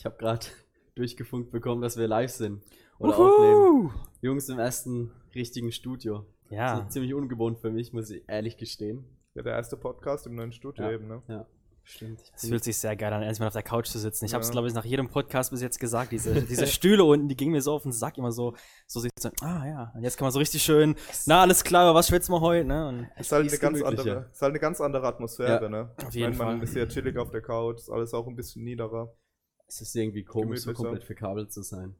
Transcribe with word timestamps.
Ich 0.00 0.06
habe 0.06 0.16
gerade 0.16 0.46
durchgefunkt 0.94 1.50
bekommen, 1.50 1.82
dass 1.82 1.98
wir 1.98 2.08
live 2.08 2.30
sind 2.30 2.62
oder 2.98 3.18
aufnehmen. 3.18 3.90
Jungs 4.22 4.48
im 4.48 4.58
ersten 4.58 5.10
richtigen 5.34 5.72
Studio. 5.72 6.24
Ja. 6.48 6.86
Ziemlich 6.88 7.12
ungewohnt 7.12 7.58
für 7.58 7.70
mich, 7.70 7.92
muss 7.92 8.08
ich 8.08 8.26
ehrlich 8.26 8.56
gestehen. 8.56 9.04
Ja, 9.34 9.42
der 9.42 9.52
erste 9.56 9.76
Podcast 9.76 10.26
im 10.26 10.36
neuen 10.36 10.52
Studio 10.52 10.84
Ja. 10.86 10.92
eben, 10.92 11.06
ne? 11.06 11.22
Ja, 11.28 11.46
stimmt. 11.84 12.18
Ich 12.22 12.32
Es 12.34 12.48
fühlt 12.48 12.64
sich 12.64 12.78
sehr 12.78 12.96
geil 12.96 13.12
an, 13.12 13.22
erstmal 13.22 13.48
auf 13.48 13.52
der 13.52 13.62
Couch 13.62 13.88
zu 13.88 13.98
sitzen. 13.98 14.24
Ich 14.24 14.32
habe 14.32 14.40
es, 14.40 14.48
Ja. 14.48 14.52
glaube 14.52 14.68
ich, 14.68 14.72
nach 14.74 14.86
jedem 14.86 15.10
Podcast 15.10 15.50
bis 15.50 15.60
jetzt 15.60 15.78
gesagt. 15.78 16.12
Diese, 16.12 16.32
diese 16.48 16.66
Stühle 16.66 17.04
unten, 17.04 17.28
die 17.28 17.36
gingen 17.36 17.52
mir 17.52 17.60
so 17.60 17.74
auf 17.74 17.82
den 17.82 17.92
Sack, 17.92 18.16
immer 18.16 18.32
so, 18.32 18.54
so 18.86 19.00
sitzen. 19.00 19.32
Ah 19.42 19.66
ja, 19.66 19.92
und 19.94 20.02
jetzt 20.02 20.16
kann 20.16 20.24
man 20.24 20.32
so 20.32 20.38
richtig 20.38 20.62
schön, 20.62 20.94
na 21.26 21.42
alles 21.42 21.62
klar, 21.62 21.82
aber 21.90 21.98
was 21.98 22.08
schwätzen 22.08 22.32
wir 22.32 22.40
heute? 22.40 22.66
Ne? 22.66 22.88
Und 22.88 23.06
Ist 23.18 23.32
halt, 23.32 23.42
eine 23.42 23.52
ist 23.52 23.60
ganz 23.60 23.82
andere, 23.82 24.30
ist 24.32 24.40
halt 24.40 24.50
eine 24.52 24.60
ganz 24.60 24.80
andere 24.80 25.06
Atmosphäre, 25.06 25.62
Ja, 25.64 25.68
ne? 25.68 25.90
auf 25.98 26.08
Ich 26.08 26.14
jeden 26.14 26.38
meine, 26.38 26.52
man 26.52 26.58
Fall. 26.60 26.68
ist 26.68 26.74
ja 26.74 26.86
chillig 26.86 27.18
auf 27.18 27.30
der 27.30 27.42
Couch, 27.42 27.76
ist 27.80 27.90
alles 27.90 28.14
auch 28.14 28.26
ein 28.26 28.34
bisschen 28.34 28.64
niederer. 28.64 29.12
Es 29.70 29.80
ist 29.80 29.94
irgendwie 29.94 30.24
komisch, 30.24 30.62
so 30.62 30.72
komplett 30.72 31.04
verkabelt 31.04 31.52
zu 31.52 31.62
sein. 31.62 31.94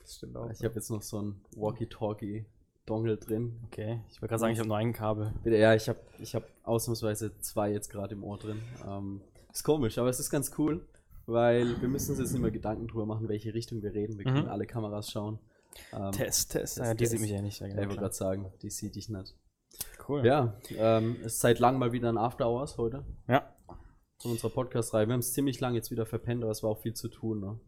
Das 0.00 0.14
stimmt 0.16 0.36
auch. 0.38 0.50
Ich 0.50 0.64
habe 0.64 0.74
jetzt 0.74 0.90
noch 0.90 1.02
so 1.02 1.20
ein 1.20 1.40
Walkie-Talkie-Dongle 1.54 3.18
drin. 3.18 3.60
okay, 3.66 4.00
ich 4.08 4.22
wollte 4.22 4.30
gerade 4.30 4.40
sagen, 4.40 4.52
ich 4.54 4.58
habe 4.58 4.68
nur 4.68 4.78
ein 4.78 4.94
Kabel. 4.94 5.34
Bitte, 5.42 5.58
ja, 5.58 5.74
ich 5.74 5.86
habe 5.88 5.98
ich 6.18 6.34
hab 6.34 6.44
ausnahmsweise 6.62 7.38
zwei 7.40 7.72
jetzt 7.72 7.90
gerade 7.90 8.14
im 8.14 8.24
Ohr 8.24 8.38
drin. 8.38 8.62
Ähm, 8.88 9.20
ist 9.52 9.64
komisch, 9.64 9.98
aber 9.98 10.08
es 10.08 10.18
ist 10.18 10.30
ganz 10.30 10.52
cool, 10.56 10.86
weil 11.26 11.78
wir 11.82 11.88
müssen 11.88 12.12
uns 12.12 12.20
jetzt 12.20 12.32
nicht 12.32 12.40
mehr 12.40 12.50
Gedanken 12.50 12.88
drüber 12.88 13.04
machen, 13.04 13.28
welche 13.28 13.52
Richtung 13.52 13.82
wir 13.82 13.92
reden. 13.92 14.16
Wir 14.18 14.24
können 14.24 14.44
Mhm. 14.44 14.48
alle 14.48 14.66
Kameras 14.66 15.10
schauen. 15.10 15.38
Ähm, 15.92 16.12
Test, 16.12 16.52
Test. 16.52 16.78
Ja, 16.78 16.94
die 16.94 16.98
Test. 16.98 17.12
sieht 17.12 17.20
mich 17.20 17.30
ja 17.30 17.42
nicht. 17.42 17.60
Ja, 17.60 17.66
Ja, 17.66 17.72
genau, 17.74 17.82
ich 17.82 17.88
wollte 17.88 18.00
gerade 18.00 18.14
sagen, 18.14 18.52
die 18.62 18.70
sieht 18.70 18.94
dich 18.96 19.10
nicht. 19.10 19.34
Cool. 20.08 20.24
Ja, 20.24 20.54
ähm, 20.70 21.16
es 21.20 21.34
ist 21.34 21.40
seit 21.40 21.58
langem 21.58 21.80
mal 21.80 21.92
wieder 21.92 22.08
ein 22.08 22.16
After 22.18 22.48
Hours 22.48 22.78
heute 22.78 23.04
ja. 23.26 23.53
Von 24.20 24.32
unserer 24.32 24.50
Podcast-Reihe. 24.50 25.06
Wir 25.06 25.12
haben 25.12 25.20
es 25.20 25.32
ziemlich 25.32 25.60
lang 25.60 25.74
jetzt 25.74 25.90
wieder 25.90 26.06
verpennt, 26.06 26.42
aber 26.42 26.52
es 26.52 26.62
war 26.62 26.70
auch 26.70 26.80
viel 26.80 26.94
zu 26.94 27.08
tun. 27.08 27.40
Ne? 27.40 27.60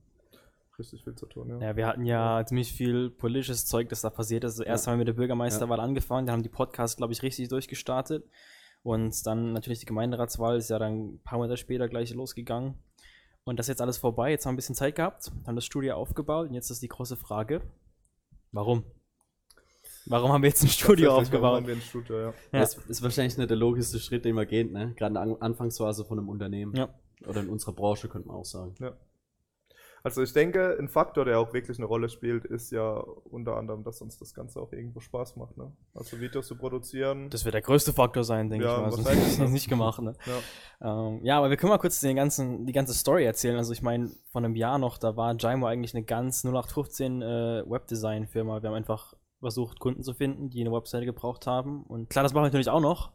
Richtig 0.78 1.04
viel 1.04 1.14
zu 1.14 1.26
tun, 1.26 1.48
ja. 1.48 1.68
Ja, 1.68 1.76
wir 1.76 1.86
hatten 1.86 2.04
ja 2.04 2.44
ziemlich 2.46 2.72
viel 2.72 3.10
politisches 3.10 3.66
Zeug, 3.66 3.88
das 3.88 4.02
da 4.02 4.10
passiert 4.10 4.44
ist. 4.44 4.52
Also 4.52 4.64
erst 4.64 4.86
haben 4.86 4.94
wir 4.94 4.98
mit 4.98 5.08
der 5.08 5.14
Bürgermeisterwahl 5.14 5.80
angefangen, 5.80 6.26
dann 6.26 6.34
haben 6.34 6.42
die 6.42 6.48
Podcasts, 6.48 6.96
glaube 6.96 7.12
ich, 7.12 7.22
richtig 7.22 7.48
durchgestartet. 7.48 8.28
Und 8.82 9.26
dann 9.26 9.52
natürlich 9.52 9.80
die 9.80 9.86
Gemeinderatswahl 9.86 10.58
ist 10.58 10.70
ja 10.70 10.78
dann 10.78 11.14
ein 11.14 11.20
paar 11.24 11.38
Monate 11.38 11.56
später 11.56 11.88
gleich 11.88 12.14
losgegangen. 12.14 12.74
Und 13.44 13.58
das 13.58 13.66
ist 13.66 13.70
jetzt 13.70 13.82
alles 13.82 13.96
vorbei. 13.96 14.30
Jetzt 14.30 14.44
haben 14.44 14.52
wir 14.52 14.54
ein 14.54 14.56
bisschen 14.56 14.74
Zeit 14.74 14.96
gehabt, 14.96 15.32
haben 15.46 15.56
das 15.56 15.64
Studio 15.64 15.94
aufgebaut 15.94 16.48
und 16.48 16.54
jetzt 16.54 16.70
ist 16.70 16.82
die 16.82 16.88
große 16.88 17.16
Frage: 17.16 17.62
Warum? 18.52 18.84
Warum 20.06 20.32
haben 20.32 20.42
wir 20.42 20.48
jetzt 20.48 20.62
ein 20.62 20.68
Studio 20.68 21.10
Tatsächlich, 21.10 21.40
warum 21.42 21.56
aufgebaut? 21.56 21.56
haben 21.56 21.66
wir 21.66 21.74
ein 21.74 21.80
Studio, 21.80 22.18
ja. 22.20 22.26
Ja. 22.52 22.60
Das 22.60 22.76
ist 22.76 23.02
wahrscheinlich 23.02 23.36
nicht 23.36 23.50
der 23.50 23.56
logischste 23.56 23.98
Schritt, 23.98 24.24
den 24.24 24.34
man 24.34 24.46
geht, 24.46 24.72
ne? 24.72 24.92
Gerade 24.96 25.08
in 25.10 25.14
der 25.14 25.22
An 25.22 25.36
Anfangsphase 25.40 26.04
von 26.04 26.18
einem 26.18 26.28
Unternehmen. 26.28 26.74
Ja. 26.76 26.88
Oder 27.26 27.40
in 27.40 27.48
unserer 27.48 27.72
Branche, 27.72 28.08
könnte 28.08 28.28
man 28.28 28.36
auch 28.36 28.44
sagen. 28.44 28.74
Also 30.02 30.22
ich 30.22 30.32
denke, 30.32 30.76
ein 30.78 30.88
Faktor, 30.88 31.24
der 31.24 31.40
auch 31.40 31.52
wirklich 31.52 31.78
eine 31.78 31.86
Rolle 31.86 32.08
spielt, 32.08 32.44
ist 32.44 32.70
ja 32.70 32.92
unter 32.92 33.56
anderem, 33.56 33.82
dass 33.82 34.00
uns 34.00 34.16
das 34.18 34.34
Ganze 34.34 34.60
auch 34.60 34.70
irgendwo 34.70 35.00
Spaß 35.00 35.34
macht, 35.34 35.56
ne? 35.56 35.72
Also 35.94 36.20
Videos 36.20 36.46
zu 36.46 36.56
produzieren. 36.56 37.28
Das 37.28 37.44
wird 37.44 37.54
der 37.54 37.62
größte 37.62 37.92
Faktor 37.92 38.22
sein, 38.22 38.48
denke 38.48 38.66
Ja, 38.66 38.76
ich 38.76 38.82
mal. 38.82 38.92
Sonst 38.92 39.06
wir 39.10 39.26
es 39.26 39.38
ne? 39.38 39.48
nicht 39.48 39.68
gemacht, 39.68 40.00
ne? 40.00 40.14
ja. 40.80 41.08
Ähm, 41.08 41.24
ja, 41.24 41.38
aber 41.38 41.50
wir 41.50 41.56
können 41.56 41.70
mal 41.70 41.78
kurz 41.78 41.98
den 41.98 42.14
ganzen, 42.14 42.66
die 42.66 42.72
ganze 42.72 42.94
Story 42.94 43.24
erzählen. 43.24 43.56
Also 43.56 43.72
ich 43.72 43.82
meine, 43.82 44.10
vor 44.30 44.42
einem 44.44 44.54
Jahr 44.54 44.78
noch, 44.78 44.98
da 44.98 45.16
war 45.16 45.34
Jimo 45.34 45.66
eigentlich 45.66 45.92
eine 45.96 46.04
ganz 46.04 46.44
0815 46.44 47.22
äh, 47.22 47.26
Webdesign-Firma. 47.68 48.62
Wir 48.62 48.68
haben 48.68 48.76
einfach 48.76 49.15
versucht, 49.40 49.78
Kunden 49.80 50.02
zu 50.02 50.14
finden, 50.14 50.50
die 50.50 50.60
eine 50.60 50.72
Webseite 50.72 51.04
gebraucht 51.06 51.46
haben. 51.46 51.82
Und 51.84 52.10
klar, 52.10 52.22
das 52.22 52.32
machen 52.32 52.42
wir 52.44 52.48
natürlich 52.48 52.68
auch 52.70 52.80
noch, 52.80 53.12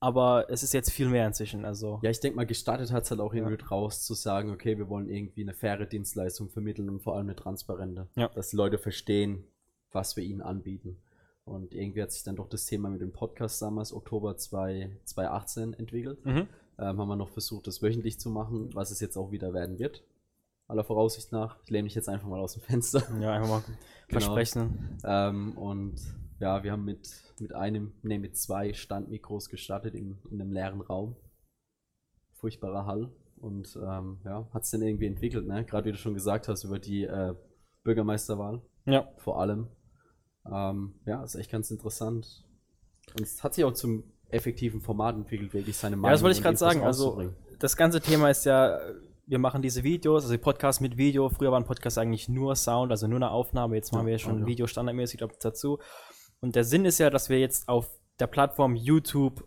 aber 0.00 0.46
es 0.50 0.62
ist 0.62 0.72
jetzt 0.74 0.90
viel 0.92 1.08
mehr 1.08 1.26
inzwischen. 1.26 1.64
Also 1.64 1.98
Ja, 2.02 2.10
ich 2.10 2.20
denke 2.20 2.36
mal, 2.36 2.46
gestartet 2.46 2.92
hat 2.92 3.04
es 3.04 3.10
halt 3.10 3.20
auch 3.20 3.32
Ja. 3.34 3.40
irgendwie 3.40 3.56
draus 3.62 4.02
zu 4.02 4.14
sagen, 4.14 4.50
okay, 4.52 4.78
wir 4.78 4.88
wollen 4.88 5.08
irgendwie 5.08 5.42
eine 5.42 5.54
faire 5.54 5.86
Dienstleistung 5.86 6.48
vermitteln 6.48 6.88
und 6.88 7.00
vor 7.02 7.14
allem 7.16 7.26
eine 7.26 7.36
transparente. 7.36 8.08
Ja. 8.16 8.28
Dass 8.28 8.50
die 8.50 8.56
Leute 8.56 8.78
verstehen, 8.78 9.44
was 9.92 10.16
wir 10.16 10.24
ihnen 10.24 10.42
anbieten. 10.42 10.98
Und 11.44 11.74
irgendwie 11.74 12.02
hat 12.02 12.10
sich 12.12 12.24
dann 12.24 12.36
doch 12.36 12.48
das 12.48 12.66
Thema 12.66 12.88
mit 12.90 13.00
dem 13.00 13.12
Podcast 13.12 13.62
damals, 13.62 13.92
Oktober 13.92 14.36
2, 14.36 14.90
2018, 15.04 15.74
entwickelt. 15.74 16.24
mhm. 16.24 16.48
Ähm, 16.78 16.98
haben 16.98 17.08
wir 17.08 17.16
noch 17.16 17.30
versucht, 17.30 17.66
das 17.68 17.80
wöchentlich 17.80 18.20
zu 18.20 18.28
machen, 18.28 18.74
was 18.74 18.90
es 18.90 19.00
jetzt 19.00 19.16
auch 19.16 19.30
wieder 19.30 19.54
werden 19.54 19.78
wird. 19.78 20.02
Aller 20.68 20.84
Voraussicht 20.84 21.32
nach. 21.32 21.58
Ich 21.64 21.70
lehne 21.70 21.84
mich 21.84 21.94
jetzt 21.94 22.08
einfach 22.08 22.26
mal 22.28 22.40
aus 22.40 22.54
dem 22.54 22.62
Fenster. 22.62 23.02
ja, 23.20 23.32
einfach 23.32 23.48
mal 23.48 23.62
Genau. 24.08 24.20
versprechen. 24.20 24.98
Ähm, 25.04 25.56
und 25.58 26.00
ja, 26.38 26.62
wir 26.62 26.70
haben 26.72 26.84
mit, 26.84 27.08
mit 27.40 27.52
einem, 27.54 27.92
nee, 28.02 28.18
mit 28.18 28.36
zwei 28.36 28.72
Standmikros 28.72 29.48
gestartet 29.48 29.94
in, 29.94 30.18
in 30.30 30.40
einem 30.40 30.52
leeren 30.52 30.80
Raum. 30.80 31.16
Furchtbarer 32.34 32.86
Hall. 32.86 33.10
Und 33.38 33.76
ähm, 33.76 34.20
ja, 34.24 34.48
hat 34.52 34.62
es 34.62 34.70
dann 34.70 34.82
irgendwie 34.82 35.06
entwickelt, 35.06 35.46
ne? 35.46 35.64
Gerade 35.64 35.86
wie 35.86 35.92
du 35.92 35.98
schon 35.98 36.14
gesagt 36.14 36.48
hast, 36.48 36.64
über 36.64 36.78
die 36.78 37.04
äh, 37.04 37.34
Bürgermeisterwahl 37.82 38.62
Ja, 38.84 39.08
vor 39.18 39.40
allem. 39.40 39.68
Ähm, 40.50 40.94
ja, 41.04 41.22
ist 41.24 41.34
echt 41.34 41.50
ganz 41.50 41.70
interessant. 41.70 42.44
Und 43.12 43.22
es 43.22 43.42
hat 43.42 43.54
sich 43.54 43.64
auch 43.64 43.72
zum 43.72 44.04
effektiven 44.28 44.80
Format 44.80 45.16
entwickelt, 45.16 45.52
wirklich 45.54 45.76
seine 45.76 45.96
ja 45.96 46.10
das 46.10 46.22
wollte 46.22 46.36
ich 46.36 46.42
gerade 46.42 46.56
sagen. 46.56 46.82
Also 46.82 47.32
das 47.58 47.76
ganze 47.76 48.00
Thema 48.00 48.30
ist 48.30 48.44
ja, 48.44 48.78
wir 49.26 49.38
machen 49.38 49.60
diese 49.60 49.82
Videos, 49.82 50.24
also 50.24 50.38
Podcasts 50.38 50.80
mit 50.80 50.96
Video. 50.96 51.28
Früher 51.28 51.50
waren 51.50 51.64
Podcasts 51.64 51.98
eigentlich 51.98 52.28
nur 52.28 52.54
Sound, 52.54 52.92
also 52.92 53.08
nur 53.08 53.16
eine 53.16 53.30
Aufnahme. 53.30 53.74
Jetzt 53.74 53.92
machen 53.92 54.06
wir 54.06 54.12
ja 54.12 54.18
schon 54.18 54.34
Audio. 54.36 54.46
Video 54.46 54.66
standardmäßig 54.68 55.22
dazu. 55.40 55.80
Und 56.40 56.54
der 56.54 56.64
Sinn 56.64 56.84
ist 56.84 56.98
ja, 56.98 57.10
dass 57.10 57.28
wir 57.28 57.40
jetzt 57.40 57.68
auf 57.68 57.88
der 58.20 58.28
Plattform 58.28 58.76
YouTube 58.76 59.44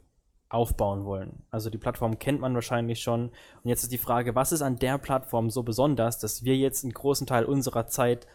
aufbauen 0.50 1.06
wollen. 1.06 1.44
Also 1.50 1.70
die 1.70 1.78
Plattform 1.78 2.20
kennt 2.20 2.42
man 2.42 2.56
wahrscheinlich 2.56 3.02
schon. 3.02 3.30
Und 3.30 3.70
jetzt 3.70 3.84
ist 3.84 3.92
die 3.92 3.98
Frage, 3.98 4.36
was 4.36 4.52
ist 4.52 4.62
an 4.62 4.78
der 4.80 4.98
Plattform 4.98 5.50
so 5.50 5.64
besonders, 5.64 6.20
dass 6.20 6.44
wir 6.44 6.58
jetzt 6.58 6.84
einen 6.84 6.94
großen 6.94 7.26
Teil 7.26 7.46
unserer 7.46 7.88
Zeit 7.88 8.28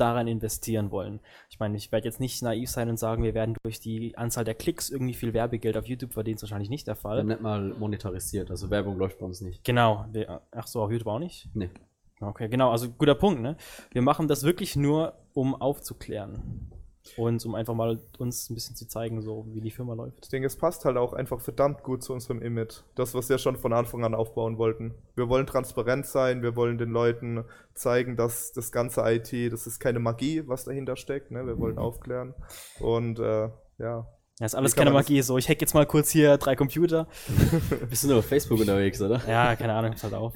daran 0.00 0.26
investieren 0.26 0.90
wollen. 0.90 1.20
Ich 1.50 1.58
meine, 1.58 1.76
ich 1.76 1.92
werde 1.92 2.06
jetzt 2.06 2.20
nicht 2.20 2.42
naiv 2.42 2.70
sein 2.70 2.88
und 2.88 2.98
sagen, 2.98 3.22
wir 3.22 3.34
werden 3.34 3.56
durch 3.62 3.80
die 3.80 4.16
Anzahl 4.16 4.44
der 4.44 4.54
Klicks 4.54 4.90
irgendwie 4.90 5.14
viel 5.14 5.34
Werbegeld 5.34 5.76
auf 5.76 5.86
YouTube 5.86 6.12
verdienen. 6.12 6.36
Ist 6.36 6.42
wahrscheinlich 6.42 6.70
nicht 6.70 6.86
der 6.86 6.96
Fall. 6.96 7.24
nicht 7.24 7.40
mal 7.40 7.74
monetarisiert, 7.78 8.50
also 8.50 8.70
Werbung 8.70 8.96
läuft 8.96 9.18
bei 9.18 9.26
uns 9.26 9.40
nicht. 9.40 9.64
Genau. 9.64 10.06
Wir, 10.12 10.40
ach 10.50 10.66
so, 10.66 10.82
auf 10.82 10.90
YouTube 10.90 11.08
auch 11.08 11.18
nicht? 11.18 11.48
Nee. 11.54 11.70
Okay, 12.20 12.48
genau. 12.48 12.70
Also 12.70 12.90
guter 12.90 13.14
Punkt, 13.14 13.40
ne? 13.40 13.56
Wir 13.92 14.02
machen 14.02 14.28
das 14.28 14.42
wirklich 14.42 14.76
nur, 14.76 15.14
um 15.32 15.54
aufzuklären. 15.54 16.70
Und 17.16 17.44
um 17.46 17.54
einfach 17.54 17.74
mal 17.74 17.98
uns 18.18 18.50
ein 18.50 18.54
bisschen 18.54 18.76
zu 18.76 18.86
zeigen, 18.86 19.22
so 19.22 19.46
wie 19.52 19.60
die 19.60 19.70
Firma 19.70 19.94
läuft. 19.94 20.18
Ich 20.24 20.28
denke, 20.28 20.46
es 20.46 20.56
passt 20.56 20.84
halt 20.84 20.96
auch 20.96 21.12
einfach 21.14 21.40
verdammt 21.40 21.82
gut 21.82 22.02
zu 22.02 22.12
unserem 22.12 22.42
Image. 22.42 22.76
Das, 22.94 23.14
was 23.14 23.28
wir 23.28 23.38
schon 23.38 23.56
von 23.56 23.72
Anfang 23.72 24.04
an 24.04 24.14
aufbauen 24.14 24.58
wollten. 24.58 24.94
Wir 25.16 25.28
wollen 25.28 25.46
transparent 25.46 26.06
sein, 26.06 26.42
wir 26.42 26.56
wollen 26.56 26.76
den 26.78 26.90
Leuten 26.90 27.44
zeigen, 27.74 28.16
dass 28.16 28.52
das 28.52 28.70
ganze 28.70 29.00
IT, 29.02 29.32
das 29.52 29.66
ist 29.66 29.80
keine 29.80 29.98
Magie, 29.98 30.42
was 30.46 30.64
dahinter 30.64 30.96
steckt. 30.96 31.30
Ne? 31.30 31.46
Wir 31.46 31.58
wollen 31.58 31.78
aufklären. 31.78 32.34
Und 32.80 33.18
äh, 33.18 33.48
ja, 33.78 34.06
Ja, 34.38 34.46
ist 34.46 34.54
alles 34.54 34.76
keine 34.76 34.90
das- 34.90 35.02
Magie. 35.02 35.22
So, 35.22 35.38
ich 35.38 35.48
hack 35.48 35.60
jetzt 35.60 35.72
mal 35.74 35.86
kurz 35.86 36.10
hier 36.10 36.36
drei 36.36 36.54
Computer. 36.54 37.08
Bist 37.88 38.04
du 38.04 38.08
nur 38.08 38.18
auf 38.18 38.26
Facebook 38.26 38.60
unterwegs, 38.60 39.00
oder? 39.00 39.20
Ja, 39.26 39.56
keine 39.56 39.72
Ahnung, 39.72 39.94
halt 40.02 40.14
auf. 40.14 40.34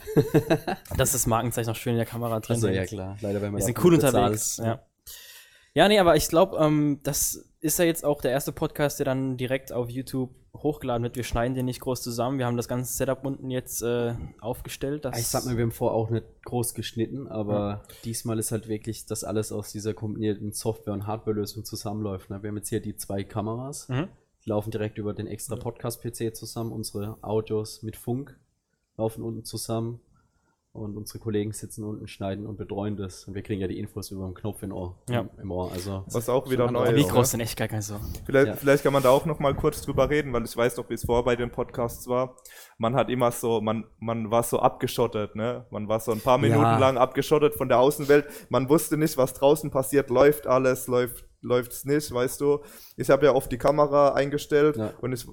Dass 0.97 1.13
das 1.13 1.27
Markenzeichen 1.27 1.69
noch 1.69 1.77
schön 1.77 1.93
in 1.93 1.99
der 1.99 2.07
Kamera 2.07 2.41
drin 2.41 2.55
Also 2.55 2.69
ja 2.69 2.87
klar, 2.87 3.17
leider 3.21 3.43
wenn 3.43 3.53
man 3.53 3.61
Wir 3.61 3.67
sind 3.67 3.85
cool 3.85 3.95
unterwegs. 3.95 4.57
Ja. 4.57 4.81
Ja, 5.75 5.89
nee, 5.89 5.99
aber 5.99 6.17
ich 6.17 6.29
glaube, 6.29 6.57
ähm, 6.59 7.01
das 7.03 7.51
ist 7.61 7.79
ja 7.79 7.85
jetzt 7.85 8.05
auch 8.05 8.21
der 8.21 8.31
erste 8.31 8.53
Podcast, 8.53 8.99
der 8.99 9.07
dann 9.07 9.37
direkt 9.37 9.73
auf 9.73 9.91
YouTube 9.91 10.31
hochgeladen 10.57 11.03
wird. 11.03 11.17
Wir 11.17 11.25
schneiden 11.25 11.55
den 11.55 11.65
nicht 11.67 11.81
groß 11.81 12.01
zusammen. 12.03 12.39
Wir 12.39 12.47
haben 12.47 12.57
das 12.57 12.69
ganze 12.69 12.93
Setup 12.95 13.25
unten 13.27 13.51
jetzt 13.51 13.83
äh, 13.83 14.15
aufgestellt. 14.41 15.05
Ich 15.17 15.27
sag 15.27 15.45
mal, 15.47 15.57
wir 15.57 15.65
haben 15.65 15.73
vorher 15.73 15.97
auch 15.97 16.11
nicht 16.11 16.25
groß 16.45 16.75
geschnitten, 16.75 17.27
aber 17.27 17.83
diesmal 18.05 18.39
ist 18.39 18.53
halt 18.53 18.69
wirklich, 18.69 19.05
dass 19.07 19.25
alles 19.25 19.51
aus 19.51 19.73
dieser 19.73 19.95
kombinierten 19.95 20.53
Software- 20.53 20.95
und 20.95 21.07
Hardware-Lösung 21.07 21.65
zusammenläuft. 21.65 22.31
Ne? 22.31 22.43
Wir 22.43 22.49
haben 22.49 22.57
jetzt 22.57 22.69
hier 22.69 22.81
die 22.81 22.97
zwei 22.97 23.25
Kameras, 23.25 23.89
Mhm. 23.89 24.09
die 24.45 24.51
laufen 24.51 24.71
direkt 24.71 24.97
über 24.99 25.13
den 25.13 25.27
extra 25.27 25.57
Podcast-PC 25.57 26.35
zusammen. 26.37 26.71
Unsere 26.71 27.19
Audios 27.23 27.83
mit 27.83 27.97
Funk 27.97 28.39
laufen 28.97 29.25
unten 29.25 29.45
zusammen 29.45 30.01
und 30.75 30.97
unsere 30.97 31.21
Kollegen 31.21 31.53
sitzen 31.53 31.85
unten, 31.85 32.09
schneiden 32.09 32.47
und 32.47 32.57
betreuen 32.57 32.97
das. 32.97 33.25
Und 33.29 33.35
wir 33.35 33.43
kriegen 33.43 33.61
ja 33.61 33.69
die 33.69 33.79
Infos 33.79 34.11
über 34.11 34.27
den 34.27 34.35
Knopf 34.35 34.63
in 34.65 34.73
Ohr, 34.73 34.97
Ja. 35.09 35.21
im, 35.21 35.31
im 35.41 35.51
Ohr. 35.53 35.71
Also 35.73 36.03
was 36.09 36.29
auch 36.29 36.51
wieder 36.51 36.69
neu 36.71 36.85
ist. 36.87 36.95
Mikros 36.95 37.31
sind 37.31 37.41
echt 37.41 37.57
gar 37.57 37.69
kein 37.69 37.81
so. 37.81 37.95
Vielleicht, 38.27 38.47
Ja. 38.49 38.55
vielleicht 38.57 38.83
kann 38.83 38.93
man 38.93 39.03
da 39.03 39.11
auch 39.11 39.25
noch 39.25 39.39
mal 39.39 39.55
kurz 39.55 39.83
drüber 39.83 40.11
reden, 40.11 40.33
weil 40.33 40.45
ich 40.45 40.57
weiß 40.57 40.75
doch, 40.75 40.91
wie 40.91 40.95
es 40.95 41.05
vorher 41.05 41.23
bei 41.25 41.37
den 41.37 41.51
Podcasts 41.51 42.09
war. 42.09 42.35
Man 42.77 42.97
hat 42.97 43.09
immer 43.09 43.31
so, 43.31 43.61
man, 43.61 43.85
man 44.01 44.33
war 44.33 44.43
so 44.43 44.59
abgeschottet, 44.59 45.37
ne? 45.37 45.65
Man 45.71 45.87
war 45.89 46.01
so 46.01 46.11
ein 46.11 46.21
paar 46.21 46.39
Minuten 46.39 46.61
Ja. 46.63 46.79
lang 46.79 46.99
abgeschottet 46.99 47.55
von 47.55 47.69
der 47.69 47.79
Außenwelt. 47.79 48.27
Man 48.49 48.69
wusste 48.69 48.97
nicht, 48.97 49.17
was 49.17 49.33
draußen 49.33 49.71
passiert. 49.71 50.11
Läuft 50.11 50.49
alles, 50.49 50.89
läuft 50.89 51.25
läuft's 51.45 51.85
nicht, 51.85 52.13
weißt 52.13 52.41
du. 52.41 52.61
Ich 52.97 53.11
habe 53.11 53.27
ja 53.27 53.33
oft 53.35 53.53
die 53.53 53.59
Kamera 53.59 54.15
eingestellt 54.15 54.77
Ja. 54.77 54.93
und 55.01 55.13
ich, 55.13 55.27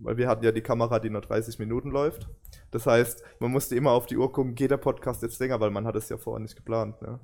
weil 0.00 0.16
wir 0.16 0.28
hatten 0.28 0.44
ja 0.44 0.52
die 0.52 0.62
Kamera, 0.62 0.98
die 0.98 1.10
nur 1.10 1.20
30 1.20 1.58
Minuten 1.58 1.90
läuft. 1.90 2.28
Das 2.70 2.86
heißt, 2.86 3.22
man 3.40 3.50
musste 3.50 3.76
immer 3.76 3.90
auf 3.90 4.06
die 4.06 4.16
Uhr 4.16 4.32
gucken, 4.32 4.54
geht 4.54 4.70
der 4.70 4.76
Podcast 4.78 5.22
jetzt 5.22 5.38
länger, 5.40 5.60
weil 5.60 5.70
man 5.70 5.86
hat 5.86 5.96
es 5.96 6.08
ja 6.08 6.16
vorher 6.16 6.40
nicht 6.40 6.56
geplant, 6.56 7.00
ne? 7.02 7.20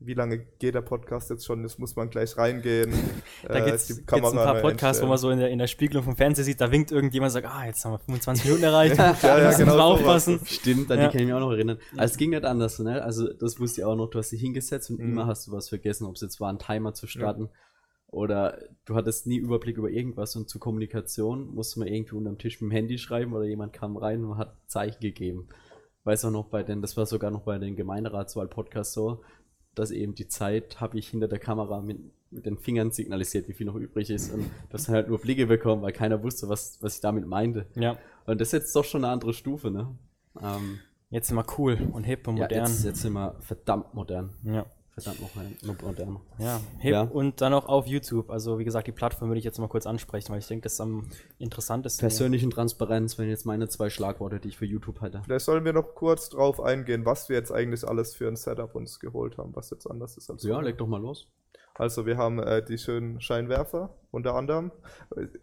wie 0.00 0.12
lange 0.14 0.38
geht 0.58 0.74
der 0.74 0.82
Podcast 0.82 1.30
jetzt 1.30 1.46
schon? 1.46 1.62
Das 1.62 1.78
muss 1.78 1.96
man 1.96 2.10
gleich 2.10 2.36
reingehen. 2.36 2.92
Da 3.48 3.54
äh, 3.60 3.64
gibt 3.64 3.76
es 3.76 3.86
die 3.86 3.94
ein 3.94 4.04
paar 4.06 4.60
Podcasts, 4.60 5.00
wo 5.02 5.06
man 5.06 5.16
so 5.18 5.30
in 5.30 5.38
der, 5.38 5.48
in 5.50 5.58
der 5.58 5.66
Spiegelung 5.66 6.02
vom 6.02 6.16
Fernseher 6.16 6.44
sieht, 6.44 6.60
da 6.60 6.70
winkt 6.70 6.90
irgendjemand 6.90 7.30
und 7.30 7.42
sagt, 7.42 7.46
ah, 7.46 7.64
jetzt 7.64 7.84
haben 7.84 7.92
wir 7.92 7.98
25 8.00 8.44
Minuten 8.44 8.64
erreicht. 8.64 8.96
Ja, 8.98 9.16
ja, 9.22 9.46
müssen 9.46 9.60
genau 9.60 9.72
wir 9.72 9.98
sowas. 9.98 10.00
aufpassen. 10.28 10.40
Stimmt, 10.46 10.90
an 10.90 10.98
Ja. 10.98 11.04
die 11.06 11.12
kann 11.12 11.20
ich 11.20 11.26
mich 11.26 11.34
auch 11.34 11.40
noch 11.40 11.52
erinnern. 11.52 11.78
Also 11.96 12.12
es 12.12 12.18
ging 12.18 12.30
nicht 12.30 12.44
anders, 12.44 12.78
ne? 12.80 13.02
Also 13.02 13.32
das 13.32 13.58
wusste 13.60 13.80
ich 13.80 13.84
auch 13.86 13.96
noch, 13.96 14.08
du 14.10 14.18
hast 14.18 14.30
dich 14.30 14.40
hingesetzt 14.40 14.90
und 14.90 14.98
Mhm. 14.98 15.12
immer 15.12 15.26
hast 15.26 15.46
du 15.46 15.52
was 15.52 15.68
vergessen, 15.68 16.06
ob 16.06 16.16
es 16.16 16.20
jetzt 16.22 16.40
war, 16.40 16.48
einen 16.50 16.58
Timer 16.58 16.92
zu 16.92 17.06
starten 17.06 17.48
oder 18.14 18.58
du 18.84 18.94
hattest 18.94 19.26
nie 19.26 19.36
Überblick 19.36 19.76
über 19.76 19.90
irgendwas 19.90 20.36
und 20.36 20.48
zur 20.48 20.60
Kommunikation 20.60 21.54
musste 21.54 21.80
man 21.80 21.88
irgendwie 21.88 22.14
unterm 22.14 22.38
Tisch 22.38 22.60
mit 22.60 22.70
dem 22.70 22.74
Handy 22.74 22.98
schreiben 22.98 23.32
oder 23.32 23.44
jemand 23.44 23.72
kam 23.72 23.96
rein 23.96 24.24
und 24.24 24.38
hat 24.38 24.56
Zeichen 24.66 25.00
gegeben. 25.00 25.48
Weiß 26.04 26.24
auch 26.24 26.30
noch 26.30 26.46
bei 26.46 26.62
den, 26.62 26.80
das 26.80 26.96
war 26.96 27.06
sogar 27.06 27.30
noch 27.30 27.42
bei 27.42 27.58
den 27.58 27.76
Gemeinderatswahl-Podcasts 27.76 28.94
so, 28.94 29.22
dass 29.74 29.90
eben 29.90 30.14
die 30.14 30.28
Zeit 30.28 30.80
habe 30.80 30.98
ich 30.98 31.08
hinter 31.08 31.28
der 31.28 31.38
Kamera 31.38 31.80
mit, 31.80 31.98
mit 32.30 32.46
den 32.46 32.56
Fingern 32.58 32.92
signalisiert, 32.92 33.48
wie 33.48 33.54
viel 33.54 33.66
noch 33.66 33.74
übrig 33.74 34.10
ist 34.10 34.32
und 34.32 34.48
das 34.70 34.88
halt 34.88 35.08
nur 35.08 35.18
Blicke 35.18 35.46
bekommen, 35.46 35.82
weil 35.82 35.92
keiner 35.92 36.22
wusste, 36.22 36.48
was, 36.48 36.78
was 36.82 36.96
ich 36.96 37.00
damit 37.00 37.26
meinte. 37.26 37.66
Ja, 37.74 37.98
Und 38.26 38.40
das 38.40 38.48
ist 38.48 38.52
jetzt 38.52 38.76
doch 38.76 38.84
schon 38.84 39.04
eine 39.04 39.12
andere 39.12 39.32
Stufe, 39.32 39.70
ne? 39.70 39.88
Ähm, 40.40 40.78
jetzt 41.10 41.28
sind 41.28 41.36
wir 41.36 41.46
cool 41.58 41.78
und 41.92 42.04
hip 42.04 42.28
und 42.28 42.36
ja, 42.36 42.44
modern. 42.44 42.66
jetzt, 42.66 42.84
jetzt 42.84 43.02
sind 43.02 43.12
wir 43.14 43.36
verdammt 43.40 43.94
modern. 43.94 44.34
Ja. 44.44 44.66
Verdammt 44.94 45.20
noch 45.20 45.34
mal- 45.34 45.50
noch 45.62 45.82
modern. 45.82 46.20
Ja, 46.38 46.60
hip 46.78 46.92
Ja. 46.92 47.02
und 47.02 47.40
dann 47.40 47.52
auch 47.52 47.66
auf 47.66 47.86
YouTube. 47.86 48.30
Also 48.30 48.58
wie 48.60 48.64
gesagt, 48.64 48.86
die 48.86 48.92
Plattform 48.92 49.28
würde 49.28 49.38
ich 49.40 49.44
jetzt 49.44 49.58
mal 49.58 49.66
kurz 49.68 49.86
ansprechen, 49.86 50.30
weil 50.32 50.38
ich 50.38 50.46
denke, 50.46 50.62
das 50.64 50.74
ist 50.74 50.80
am 50.80 51.08
interessantesten. 51.38 52.00
Persönlichen 52.08 52.50
Transparenz, 52.50 53.18
wenn 53.18 53.28
jetzt 53.28 53.44
meine 53.44 53.68
zwei 53.68 53.90
Schlagworte, 53.90 54.38
die 54.38 54.48
ich 54.48 54.56
für 54.56 54.66
YouTube 54.66 55.00
hatte. 55.00 55.20
Vielleicht 55.24 55.44
sollen 55.44 55.64
wir 55.64 55.72
noch 55.72 55.94
kurz 55.94 56.28
drauf 56.28 56.60
eingehen, 56.60 57.04
was 57.04 57.28
wir 57.28 57.36
jetzt 57.36 57.50
eigentlich 57.50 57.86
alles 57.86 58.14
für 58.14 58.28
ein 58.28 58.36
Setup 58.36 58.74
uns 58.74 59.00
geholt 59.00 59.36
haben, 59.36 59.54
was 59.56 59.70
jetzt 59.70 59.90
anders 59.90 60.16
ist 60.16 60.30
als 60.30 60.44
Ja, 60.44 60.60
leg 60.60 60.78
doch 60.78 60.86
mal 60.86 61.00
los. 61.00 61.26
Also 61.76 62.06
wir 62.06 62.16
haben 62.16 62.38
äh, 62.38 62.64
die 62.64 62.78
schönen 62.78 63.20
Scheinwerfer 63.20 63.90
unter 64.12 64.34
anderem. 64.36 64.70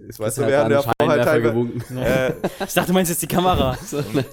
Ich 0.07 0.17
weiß, 0.17 0.37
wir 0.37 0.45
hat 0.45 0.51
werden 0.51 0.71
ja 0.71 0.81
vorher 0.81 0.95
Scheinwerfer 0.99 1.23
teilweise, 1.25 1.53
gewunken. 1.53 1.97
äh, 1.97 2.33
Ich 2.65 2.73
dachte, 2.73 2.87
du 2.87 2.93
meinst 2.93 3.09
jetzt 3.11 3.21
die 3.21 3.27
Kamera. 3.27 3.77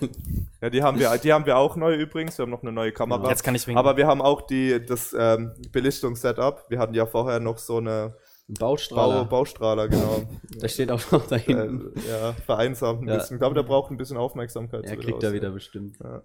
ja, 0.62 0.70
die 0.70 0.82
haben 0.82 0.98
wir, 1.00 1.18
die 1.18 1.32
haben 1.32 1.44
wir 1.44 1.56
auch 1.56 1.74
neu 1.74 1.94
übrigens. 1.96 2.38
Wir 2.38 2.44
haben 2.44 2.50
noch 2.50 2.62
eine 2.62 2.70
neue 2.70 2.92
Kamera. 2.92 3.28
Jetzt 3.28 3.42
kann 3.42 3.54
ich 3.56 3.66
winken. 3.66 3.78
Aber 3.78 3.96
wir 3.96 4.06
haben 4.06 4.22
auch 4.22 4.42
die, 4.42 4.84
das 4.84 5.14
ähm, 5.18 5.52
Belichtungssetup. 5.72 6.66
Wir 6.68 6.78
hatten 6.78 6.94
ja 6.94 7.04
vorher 7.06 7.40
noch 7.40 7.58
so 7.58 7.78
eine 7.78 8.14
Ein 8.48 8.54
Bau, 8.54 8.68
Baustrahler. 8.70 9.24
Baustrahler, 9.24 9.88
genau. 9.88 10.22
Der 10.62 10.68
steht 10.68 10.92
auch 10.92 11.10
noch 11.10 11.26
da 11.26 11.34
äh, 11.34 11.40
hinten. 11.40 11.92
ja, 12.08 12.32
vereinsamt 12.46 13.02
ein 13.02 13.08
Ja. 13.08 13.16
bisschen. 13.16 13.36
Ich 13.36 13.40
glaube, 13.40 13.56
der 13.56 13.64
braucht 13.64 13.90
ein 13.90 13.96
bisschen 13.96 14.16
Aufmerksamkeit. 14.18 14.84
er 14.84 14.96
kriegt 14.96 15.08
er 15.08 15.16
aussieht. 15.16 15.32
wieder 15.32 15.50
bestimmt. 15.50 15.96
Ja. 16.02 16.22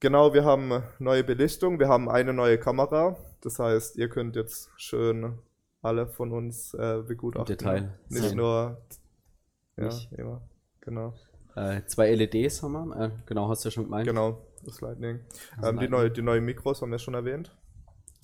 Genau, 0.00 0.34
wir 0.34 0.44
haben 0.44 0.82
neue 0.98 1.24
Belichtung, 1.24 1.78
wir 1.78 1.88
haben 1.88 2.08
eine 2.08 2.32
neue 2.32 2.58
Kamera. 2.58 3.16
Das 3.40 3.58
heißt, 3.58 3.96
ihr 3.96 4.08
könnt 4.08 4.36
jetzt 4.36 4.68
schön 4.76 5.38
alle 5.82 6.06
von 6.06 6.32
uns 6.32 6.74
äh, 6.74 7.02
begutachten. 7.06 7.56
Detail 7.56 7.98
Nicht 8.08 8.24
sehen. 8.28 8.36
nur. 8.36 8.82
Ja, 9.76 9.84
Nicht. 9.84 10.12
immer. 10.12 10.42
Genau. 10.80 11.14
Äh, 11.54 11.82
zwei 11.86 12.14
LEDs 12.14 12.62
haben 12.62 12.72
wir. 12.72 13.00
Äh, 13.00 13.10
genau, 13.26 13.48
hast 13.48 13.64
du 13.64 13.68
ja 13.68 13.70
schon 13.72 13.84
gemeint. 13.84 14.06
Genau, 14.06 14.42
das 14.64 14.80
Lightning. 14.80 15.20
Das 15.28 15.38
Ähm, 15.40 15.60
die, 15.60 15.64
Lightning. 15.86 15.90
neue, 15.90 16.10
die 16.10 16.22
neuen 16.22 16.44
Mikros 16.44 16.82
haben 16.82 16.90
wir 16.90 16.98
schon 16.98 17.14
erwähnt. 17.14 17.54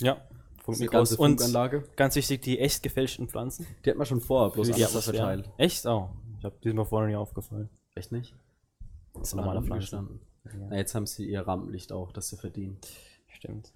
ja. 0.00 0.19
Funkmikros. 0.62 0.92
ganze 1.10 1.16
Und 1.16 1.40
Funkanlage. 1.40 1.82
ganz 1.96 2.14
wichtig, 2.14 2.42
die 2.42 2.60
echt 2.60 2.84
gefälschten 2.84 3.26
Pflanzen. 3.28 3.66
Die 3.84 3.90
hat 3.90 3.96
man 3.96 4.06
schon 4.06 4.20
vor, 4.20 4.52
bloß 4.52 4.70
die 4.70 4.84
anders 4.84 5.06
verteilt. 5.06 5.50
Echt? 5.56 5.84
Oh. 5.86 6.10
Ich 6.38 6.44
hab, 6.44 6.60
die 6.60 6.69
sind 6.69 6.76
mir 6.76 6.84
vorher 6.86 7.08
nie 7.08 7.16
aufgefallen. 7.16 7.69
Echt 7.96 8.12
nicht? 8.12 8.32
Das 9.12 9.22
ist 9.28 9.32
ein 9.34 9.38
normaler 9.38 9.62
Pflanzen. 9.62 10.20
Ja. 10.44 10.50
Na, 10.70 10.76
jetzt 10.76 10.94
haben 10.94 11.06
sie 11.06 11.28
ihr 11.28 11.40
Rampenlicht 11.42 11.92
auch, 11.92 12.12
das 12.12 12.28
sie 12.28 12.36
verdienen. 12.36 12.78
Stimmt. 13.28 13.72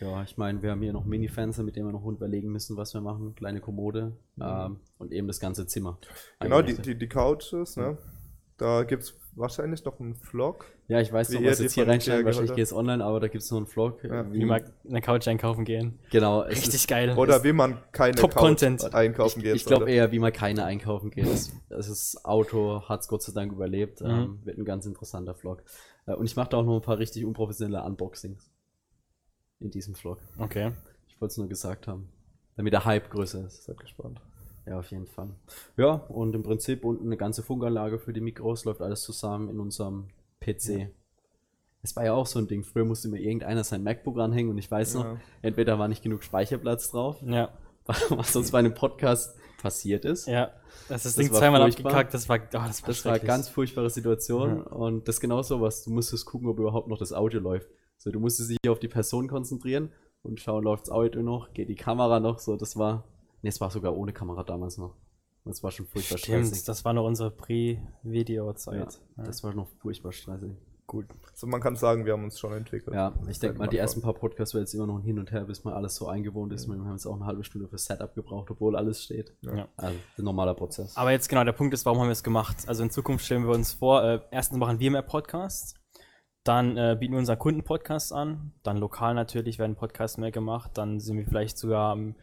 Ja, 0.00 0.22
ich 0.22 0.36
meine, 0.36 0.62
wir 0.62 0.70
haben 0.70 0.82
hier 0.82 0.92
noch 0.92 1.04
Mini-Fenster, 1.04 1.62
mit 1.62 1.76
denen 1.76 1.86
wir 1.86 1.92
noch 1.92 2.04
überlegen 2.06 2.50
müssen, 2.50 2.76
was 2.76 2.94
wir 2.94 3.00
machen. 3.00 3.34
Kleine 3.34 3.60
Kommode 3.60 4.12
ähm, 4.40 4.80
und 4.98 5.12
eben 5.12 5.28
das 5.28 5.38
ganze 5.38 5.66
Zimmer. 5.66 5.98
Genau, 6.40 6.62
die, 6.62 6.74
die, 6.74 6.96
die 6.96 7.08
Couches, 7.08 7.76
ne? 7.76 7.98
Da 8.58 8.84
gibt 8.84 9.02
es 9.02 9.14
wahrscheinlich 9.34 9.84
noch 9.84 9.98
einen 9.98 10.14
Vlog. 10.14 10.66
Ja, 10.86 11.00
ich 11.00 11.12
weiß 11.12 11.30
Wie 11.30 11.40
noch, 11.40 11.50
was 11.50 11.58
jetzt 11.58 11.72
hier 11.72 11.88
reinschneiden. 11.88 12.24
Wahrscheinlich 12.24 12.54
geht 12.54 12.64
es 12.64 12.72
online, 12.72 13.02
aber 13.02 13.18
da 13.18 13.28
gibt 13.28 13.42
es 13.42 13.50
noch 13.50 13.58
einen 13.58 13.66
Vlog. 13.66 14.04
Ja. 14.04 14.30
Wie 14.32 14.44
mal 14.44 14.64
eine 14.88 15.00
Couch 15.00 15.26
einkaufen 15.26 15.64
gehen. 15.64 15.98
Genau, 16.10 16.40
Richtig 16.40 16.74
ist, 16.74 16.88
geil. 16.88 17.14
Oder 17.16 17.42
wie 17.44 17.52
man 17.52 17.78
keine 17.92 18.14
Top 18.14 18.32
Couch 18.34 18.40
Content. 18.40 18.94
einkaufen 18.94 19.42
geht. 19.42 19.56
ich 19.56 19.64
glaube 19.64 19.90
eher, 19.90 20.12
wie 20.12 20.18
man 20.18 20.32
keine 20.32 20.64
einkaufen 20.64 21.10
geht. 21.10 21.26
Das, 21.26 21.50
das 21.70 21.88
ist 21.88 22.24
Auto 22.24 22.82
hat 22.88 23.00
es 23.00 23.08
Gott 23.08 23.22
sei 23.22 23.32
Dank 23.32 23.52
überlebt. 23.52 24.00
Mhm. 24.00 24.10
Ähm, 24.10 24.40
wird 24.44 24.58
ein 24.58 24.64
ganz 24.64 24.86
interessanter 24.86 25.34
Vlog. 25.34 25.62
Äh, 26.06 26.14
und 26.14 26.26
ich 26.26 26.36
mache 26.36 26.50
da 26.50 26.58
auch 26.58 26.64
noch 26.64 26.76
ein 26.76 26.82
paar 26.82 26.98
richtig 26.98 27.24
unprofessionelle 27.24 27.82
Unboxings 27.84 28.50
in 29.60 29.70
diesem 29.70 29.94
Vlog. 29.94 30.18
Okay. 30.38 30.72
Ich 31.08 31.20
wollte 31.20 31.32
es 31.32 31.38
nur 31.38 31.48
gesagt 31.48 31.86
haben, 31.86 32.08
damit 32.56 32.72
der 32.72 32.84
Hype 32.84 33.10
größer 33.10 33.46
ist. 33.46 33.64
Seid 33.64 33.78
gespannt. 33.78 34.20
Ja, 34.66 34.78
auf 34.78 34.90
jeden 34.90 35.06
Fall. 35.06 35.30
Ja, 35.76 35.92
und 36.08 36.34
im 36.34 36.42
Prinzip 36.42 36.84
unten 36.84 37.06
eine 37.06 37.16
ganze 37.16 37.42
Funkanlage 37.42 37.98
für 37.98 38.12
die 38.12 38.20
Mikros, 38.20 38.64
läuft 38.64 38.80
alles 38.80 39.02
zusammen 39.02 39.48
in 39.48 39.58
unserem 39.58 40.08
PC. 40.40 40.88
Das 41.82 41.96
war 41.96 42.04
ja 42.04 42.12
auch 42.12 42.26
so 42.26 42.38
ein 42.38 42.46
Ding. 42.46 42.62
Früher 42.62 42.84
musste 42.84 43.08
immer 43.08 43.16
irgendeiner 43.16 43.64
sein 43.64 43.82
MacBook 43.82 44.16
ranhängen 44.16 44.50
und 44.52 44.58
ich 44.58 44.70
weiß 44.70 44.94
noch, 44.94 45.04
Ja. 45.04 45.20
entweder 45.42 45.80
war 45.80 45.88
nicht 45.88 46.02
genug 46.04 46.22
Speicherplatz 46.22 46.90
drauf, 46.92 47.20
Ja. 47.22 47.52
was 48.10 48.32
sonst 48.32 48.52
bei 48.52 48.60
einem 48.60 48.74
Podcast 48.74 49.36
passiert 49.62 50.04
ist. 50.04 50.26
Ja. 50.26 50.50
Das 50.88 51.04
ist 51.06 51.16
das 51.16 51.24
Ding 51.24 51.32
zweimal 51.32 51.62
furchtbar. 51.62 51.92
abgekackt. 51.92 52.14
Das 52.14 52.28
war, 52.28 52.38
oh, 52.38 52.46
das 52.52 52.82
war, 52.82 52.88
Das 52.88 53.04
war 53.04 53.12
eine 53.14 53.24
ganz 53.24 53.48
furchtbare 53.48 53.88
Situation 53.88 54.56
Ja. 54.58 54.62
und 54.72 55.08
das 55.08 55.16
ist 55.16 55.20
genau 55.20 55.42
so 55.42 55.60
was. 55.60 55.84
Du 55.84 55.90
musstest 55.90 56.26
gucken, 56.26 56.48
ob 56.48 56.58
überhaupt 56.58 56.88
noch 56.88 56.98
das 56.98 57.12
Audio 57.12 57.40
läuft. 57.40 57.68
So, 57.96 58.10
du 58.10 58.18
musstest 58.20 58.50
dich 58.50 58.58
auf 58.68 58.80
die 58.80 58.88
Person 58.88 59.28
konzentrieren 59.28 59.92
und 60.22 60.40
schauen, 60.40 60.64
läuft 60.64 60.82
das 60.86 60.90
Audio 60.90 61.22
noch, 61.22 61.52
geht 61.52 61.68
die 61.68 61.76
Kamera 61.76 62.18
noch. 62.20 62.38
So, 62.40 62.56
das 62.56 62.76
war, 62.76 63.04
ne, 63.42 63.48
es 63.48 63.60
war 63.60 63.70
sogar 63.70 63.96
ohne 63.96 64.12
Kamera 64.12 64.42
damals 64.42 64.76
noch. 64.76 64.96
Das 65.44 65.62
war 65.62 65.70
schon 65.70 65.86
furchtbar 65.86 66.18
stressig. 66.18 66.48
Stimmt, 66.54 66.68
das 66.68 66.84
war 66.84 66.92
noch 66.92 67.04
unsere 67.04 67.30
Pre-Video-Zeit. 67.30 69.00
Ja, 69.16 69.24
das 69.24 69.42
war 69.42 69.54
noch 69.54 69.68
furchtbar 69.80 70.12
stressig. 70.12 70.52
Gut. 70.92 71.06
Also 71.30 71.46
man 71.46 71.60
kann 71.60 71.74
sagen, 71.74 72.04
wir 72.04 72.12
haben 72.12 72.22
uns 72.22 72.38
schon 72.38 72.52
entwickelt. 72.52 72.94
Ja, 72.94 73.14
ich 73.28 73.40
denke 73.40 73.58
mal, 73.58 73.66
die 73.66 73.78
ersten 73.78 74.02
paar 74.02 74.12
Podcasts 74.12 74.54
war 74.54 74.60
jetzt 74.60 74.74
immer 74.74 74.86
noch 74.86 74.98
ein 74.98 75.02
Hin 75.02 75.18
und 75.18 75.32
Her, 75.32 75.44
bis 75.44 75.64
man 75.64 75.74
alles 75.74 75.96
so 75.96 76.06
eingewohnt 76.06 76.52
ist. 76.52 76.68
Wir 76.68 76.76
haben 76.76 76.92
jetzt 76.92 77.06
auch 77.06 77.16
eine 77.16 77.24
halbe 77.24 77.42
Stunde 77.42 77.66
für 77.66 77.78
Setup 77.78 78.14
gebraucht, 78.14 78.50
obwohl 78.50 78.76
alles 78.76 79.02
steht. 79.02 79.34
Ja. 79.40 79.66
Also, 79.76 79.98
ein 80.18 80.24
normaler 80.24 80.54
Prozess. 80.54 80.96
Aber 80.96 81.10
jetzt 81.10 81.28
genau, 81.28 81.42
der 81.44 81.52
Punkt 81.52 81.72
ist, 81.74 81.86
warum 81.86 82.00
haben 82.00 82.08
wir 82.08 82.12
es 82.12 82.22
gemacht? 82.22 82.68
Also 82.68 82.82
in 82.82 82.90
Zukunft 82.90 83.24
stellen 83.24 83.44
wir 83.44 83.54
uns 83.54 83.72
vor, 83.72 84.04
äh, 84.04 84.20
erstens 84.30 84.58
machen 84.58 84.78
wir 84.78 84.90
mehr 84.90 85.02
Podcasts, 85.02 85.74
dann 86.44 86.76
äh, 86.76 86.96
bieten 87.00 87.14
wir 87.14 87.18
unseren 87.18 87.38
Kunden 87.38 87.64
Podcasts 87.64 88.12
an, 88.12 88.52
dann 88.62 88.76
lokal 88.76 89.14
natürlich 89.14 89.58
werden 89.58 89.74
Podcasts 89.74 90.18
mehr 90.18 90.30
gemacht, 90.30 90.72
dann 90.74 91.00
sind 91.00 91.16
wir 91.16 91.26
vielleicht 91.26 91.56
sogar 91.56 91.92
am 91.92 92.16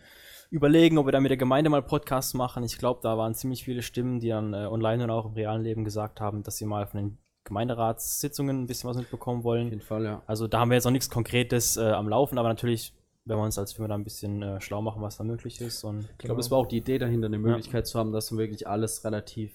überlegen, 0.52 0.98
ob 0.98 1.06
wir 1.06 1.12
dann 1.12 1.24
mit 1.24 1.30
der 1.30 1.38
Gemeinde 1.38 1.70
mal 1.70 1.84
Podcasts 1.84 2.34
machen. 2.34 2.64
Ich 2.64 2.78
glaube, 2.78 3.02
da 3.04 3.18
waren 3.18 3.36
ziemlich 3.36 3.64
viele 3.64 3.82
Stimmen, 3.82 4.20
die 4.20 4.30
dann 4.30 4.54
äh, 4.54 4.66
online 4.66 5.04
und 5.04 5.10
auch 5.12 5.26
im 5.26 5.34
realen 5.34 5.62
Leben 5.62 5.84
gesagt 5.84 6.22
haben, 6.22 6.44
dass 6.44 6.58
sie 6.58 6.66
mal 6.66 6.88
von 6.88 7.00
den 7.00 7.18
Gemeinderatssitzungen 7.50 8.62
ein 8.64 8.68
bisschen 8.68 8.90
was 8.90 8.98
mitbekommen 8.98 9.40
Auf 9.40 9.44
wollen. 9.46 9.66
jeden 9.70 9.82
Fall, 9.82 10.04
ja. 10.06 10.22
Also 10.26 10.48
da 10.48 10.60
haben 10.62 10.70
wir 10.70 10.76
jetzt 10.76 10.86
noch 10.86 10.92
nichts 10.92 11.10
Konkretes 11.10 11.78
äh, 11.78 11.82
am 11.92 12.08
Laufen, 12.08 12.38
aber 12.38 12.48
natürlich 12.48 12.94
werden 13.26 13.40
wir 13.42 13.46
uns 13.46 13.60
als 13.60 13.74
Firma 13.74 13.90
da 13.90 13.96
ein 13.96 14.04
bisschen 14.04 14.42
äh, 14.42 14.62
schlau 14.62 14.82
machen, 14.82 15.02
was 15.02 15.18
da 15.18 15.24
möglich 15.24 15.60
ist. 15.62 15.84
Und 15.84 16.08
Ich 16.14 16.18
glaube, 16.26 16.40
es 16.40 16.50
war 16.50 16.58
auch 16.58 16.66
die 16.68 16.78
Idee 16.78 16.98
dahinter, 16.98 17.28
eine 17.28 17.38
Möglichkeit 17.38 17.86
zu 17.86 18.00
haben, 18.00 18.12
dass 18.12 18.32
man 18.32 18.40
wirklich 18.40 18.68
alles 18.68 19.04
relativ 19.04 19.52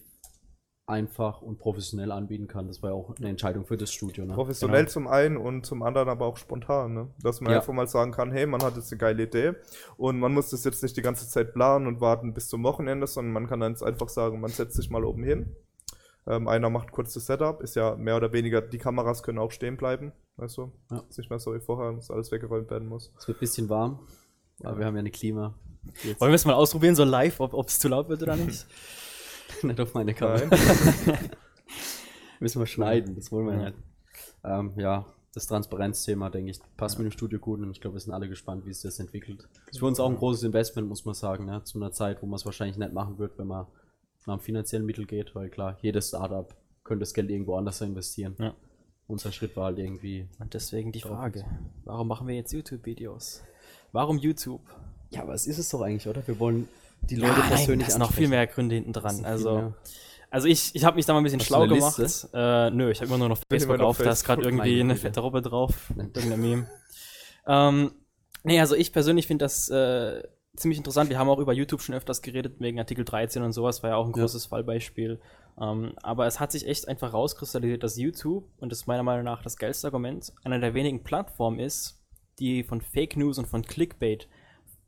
einfach 0.87 1.41
und 1.41 1.59
professionell 1.59 2.13
anbieten 2.13 2.47
kann. 2.47 2.67
Das 2.67 2.83
war 2.83 2.91
ja 2.91 2.95
auch 2.95 3.17
eine 3.17 3.31
Entscheidung 3.31 3.65
für 3.65 3.79
das 3.79 3.91
Studio. 3.91 4.27
Ne? 4.27 4.35
Professionell 4.35 4.83
Genau. 4.83 4.91
zum 4.93 5.09
einen 5.09 5.39
und 5.39 5.65
zum 5.65 5.83
anderen 5.83 6.11
aber 6.11 6.27
auch 6.27 6.37
spontan, 6.37 6.93
ne? 6.93 7.09
Dass 7.23 7.41
man 7.41 7.53
Ja. 7.53 7.61
einfach 7.61 7.73
mal 7.73 7.87
sagen 7.89 8.13
kann, 8.13 8.31
hey, 8.31 8.45
man 8.47 8.63
hat 8.63 8.77
jetzt 8.77 8.93
eine 8.93 8.99
geile 8.99 9.23
Idee 9.23 9.55
und 9.97 10.21
man 10.21 10.35
muss 10.35 10.51
das 10.51 10.63
jetzt 10.65 10.83
nicht 10.83 10.95
die 10.95 11.01
ganze 11.03 11.27
Zeit 11.27 11.55
planen 11.55 11.87
und 11.87 12.03
warten 12.03 12.35
bis 12.35 12.49
zum 12.49 12.63
Wochenende, 12.65 13.07
sondern 13.07 13.33
man 13.33 13.47
kann 13.47 13.61
dann 13.61 13.73
jetzt 13.73 13.83
einfach 13.83 14.11
sagen, 14.11 14.41
man 14.43 14.51
setzt 14.51 14.77
sich 14.77 14.91
mal 14.91 15.05
oben 15.07 15.25
hin. 15.25 15.57
Ähm, 16.27 16.49
einer 16.49 16.71
macht 16.71 16.91
kurz 16.91 17.13
das 17.13 17.27
Setup, 17.27 17.61
ist 17.61 17.77
ja 17.77 17.97
mehr 17.97 18.17
oder 18.17 18.33
weniger, 18.33 18.63
die 18.63 18.79
Kameras 18.79 19.23
können 19.23 19.39
auch 19.39 19.51
stehen 19.51 19.77
bleiben, 19.77 20.13
weißt 20.37 20.57
du? 20.57 20.73
Ja. 20.91 21.05
Ist 21.09 21.19
nicht 21.19 21.29
mehr 21.29 21.39
so 21.39 21.55
wie 21.55 21.61
vorher, 21.61 21.93
dass 21.93 22.11
alles 22.11 22.33
weggeräumt 22.33 22.71
werden 22.71 22.89
muss. 22.89 23.13
Es 23.19 23.29
wird 23.29 23.39
ein 23.39 23.41
bisschen 23.41 23.69
warm, 23.69 23.99
aber 24.63 24.79
wir 24.79 24.87
haben 24.87 24.95
ja 24.95 25.01
eine 25.01 25.11
Klima. 25.11 25.55
Jetzt 26.03 26.21
wollen 26.21 26.31
wir 26.33 26.37
es 26.37 26.47
mal 26.47 26.55
ausprobieren, 26.55 26.95
so 26.97 27.05
live, 27.05 27.41
ob 27.41 27.69
es 27.69 27.79
zu 27.79 27.89
laut 27.89 28.09
wird 28.09 28.23
oder 28.23 28.37
nicht? 28.37 28.67
nicht 29.63 29.81
auf 29.81 29.93
meine 29.93 30.15
Kamera. 30.15 30.47
Nein. 30.47 31.19
Müssen 32.41 32.61
wir 32.61 32.67
schneiden, 32.67 33.15
das 33.15 33.31
wollen 33.31 33.47
wir 33.47 33.55
Ja. 33.55 33.63
nicht. 33.71 33.79
Ähm, 34.45 34.73
ja, 34.77 35.07
das 35.35 35.47
Transparenzthema, 35.47 36.31
denke 36.31 36.51
ich, 36.53 36.61
passt 36.77 36.99
mit 36.99 37.07
dem 37.07 37.11
Studio 37.13 37.39
gut 37.39 37.61
und 37.61 37.71
ich 37.71 37.81
glaube, 37.81 37.97
wir 37.97 38.01
sind 38.01 38.13
alle 38.13 38.29
gespannt, 38.29 38.65
wie 38.67 38.71
es 38.71 38.83
das 38.83 38.99
entwickelt. 38.99 39.49
Ist 39.71 39.79
für 39.81 39.87
uns 39.87 40.01
auch 40.01 40.09
ein 40.09 40.17
großes 40.17 40.45
Investment, 40.45 40.89
muss 40.89 41.05
man 41.05 41.15
sagen, 41.15 41.45
ne? 41.47 41.63
zu 41.65 41.79
einer 41.79 41.93
Zeit, 41.93 42.23
wo 42.23 42.27
man 42.27 42.37
es 42.37 42.45
wahrscheinlich 42.47 42.77
nicht 42.77 42.93
machen 42.93 43.19
wird, 43.19 43.39
wenn 43.39 43.47
man 43.47 43.67
nach 44.27 44.41
finanziellen 44.41 44.87
Mittel 44.87 45.07
geht, 45.07 45.35
weil 45.35 45.49
klar, 45.49 45.79
jedes 45.83 46.09
Startup 46.09 46.55
könnte 46.83 47.01
das 47.01 47.15
Geld 47.15 47.31
irgendwo 47.31 47.57
anders 47.57 47.81
investieren. 47.81 48.37
Ja. 48.39 48.55
Unser 49.07 49.33
Schritt 49.33 49.57
war 49.57 49.67
halt 49.67 49.79
irgendwie. 49.79 50.29
Und 50.39 50.55
deswegen 50.55 50.93
die 50.93 51.01
Frage, 51.01 51.45
warum 51.85 52.09
machen 52.09 52.27
wir 52.27 52.35
jetzt 52.35 52.53
YouTube-Videos? 52.53 53.43
Warum 53.93 54.19
YouTube? 54.19 54.63
Ja, 55.11 55.23
aber 55.23 55.35
es 55.35 55.47
ist 55.47 55.59
es 55.59 55.69
doch 55.69 55.83
eigentlich, 55.83 56.09
oder? 56.09 56.27
Wir 56.27 56.39
wollen 56.39 56.69
die 57.03 57.17
Leute 57.17 57.39
Nein, 57.41 57.49
persönlich 57.49 57.87
da 57.89 57.93
sind 57.93 58.01
noch 58.01 58.13
viel 58.13 58.29
mehr 58.29 58.47
Gründe 58.47 58.77
hinten 58.77 58.93
dran. 58.93 59.25
Also, 59.25 59.75
also 60.31 60.49
ich, 60.49 60.75
ich 60.75 60.85
habe 60.85 60.97
mich 60.97 61.05
da 61.05 61.13
mal 61.13 61.21
ein 61.21 61.25
bisschen 61.25 61.41
Hast 61.41 61.47
schlau 61.47 61.67
gemacht. 61.67 61.99
Äh, 62.33 62.71
nö, 62.71 62.91
ich 62.91 63.01
habe 63.01 63.09
immer 63.09 63.19
nur 63.19 63.29
noch 63.29 63.39
Facebook 63.49 63.81
auf, 63.81 63.99
da 63.99 64.11
ist 64.11 64.25
gerade 64.25 64.43
irgendwie 64.43 64.77
meine 64.79 64.93
eine 64.93 64.97
fette 64.97 65.21
Robbe 65.21 65.43
drauf, 65.43 65.93
irgendein 65.97 66.41
Meme. 66.41 66.71
Ähm, 67.47 67.93
Nee, 68.45 68.61
also 68.61 68.77
ich 68.77 68.93
persönlich 68.93 69.27
finde 69.27 69.47
das 69.47 69.71
äh, 69.71 70.23
ziemlich 70.57 70.79
interessant. 70.79 71.11
Wir 71.11 71.19
haben 71.19 71.29
auch 71.29 71.39
über 71.39 71.53
YouTube 71.53 71.81
schon 71.83 71.95
öfters 71.95 72.23
geredet, 72.23 72.57
wegen 72.61 72.79
Artikel 72.79 73.05
13 73.05 73.43
und 73.43 73.53
sowas, 73.53 73.83
war 73.83 73.91
ja 73.91 73.97
auch 73.97 74.07
ein 74.07 74.13
Ja. 74.15 74.23
großes 74.23 74.47
Fallbeispiel. 74.47 75.21
Ähm, 75.61 75.93
aber 76.03 76.27
es 76.27 76.41
hat 76.41 76.53
sich 76.53 76.67
echt 76.67 76.89
einfach 76.89 77.13
rauskristallisiert, 77.13 77.83
dass 77.83 77.97
YouTube, 77.97 78.45
und 78.59 78.71
das 78.73 78.81
ist 78.81 78.87
meiner 78.87 79.03
Meinung 79.03 79.25
nach 79.25 79.43
das 79.43 79.57
geilste 79.57 79.87
Argument, 79.89 80.33
einer 80.45 80.59
der 80.59 80.75
wenigen 80.75 81.03
Plattformen 81.05 81.59
ist, 81.61 82.01
die 82.39 82.65
von 82.65 82.81
Fake 82.81 83.17
News 83.17 83.39
und 83.39 83.47
von 83.47 83.63
Clickbait 83.63 84.29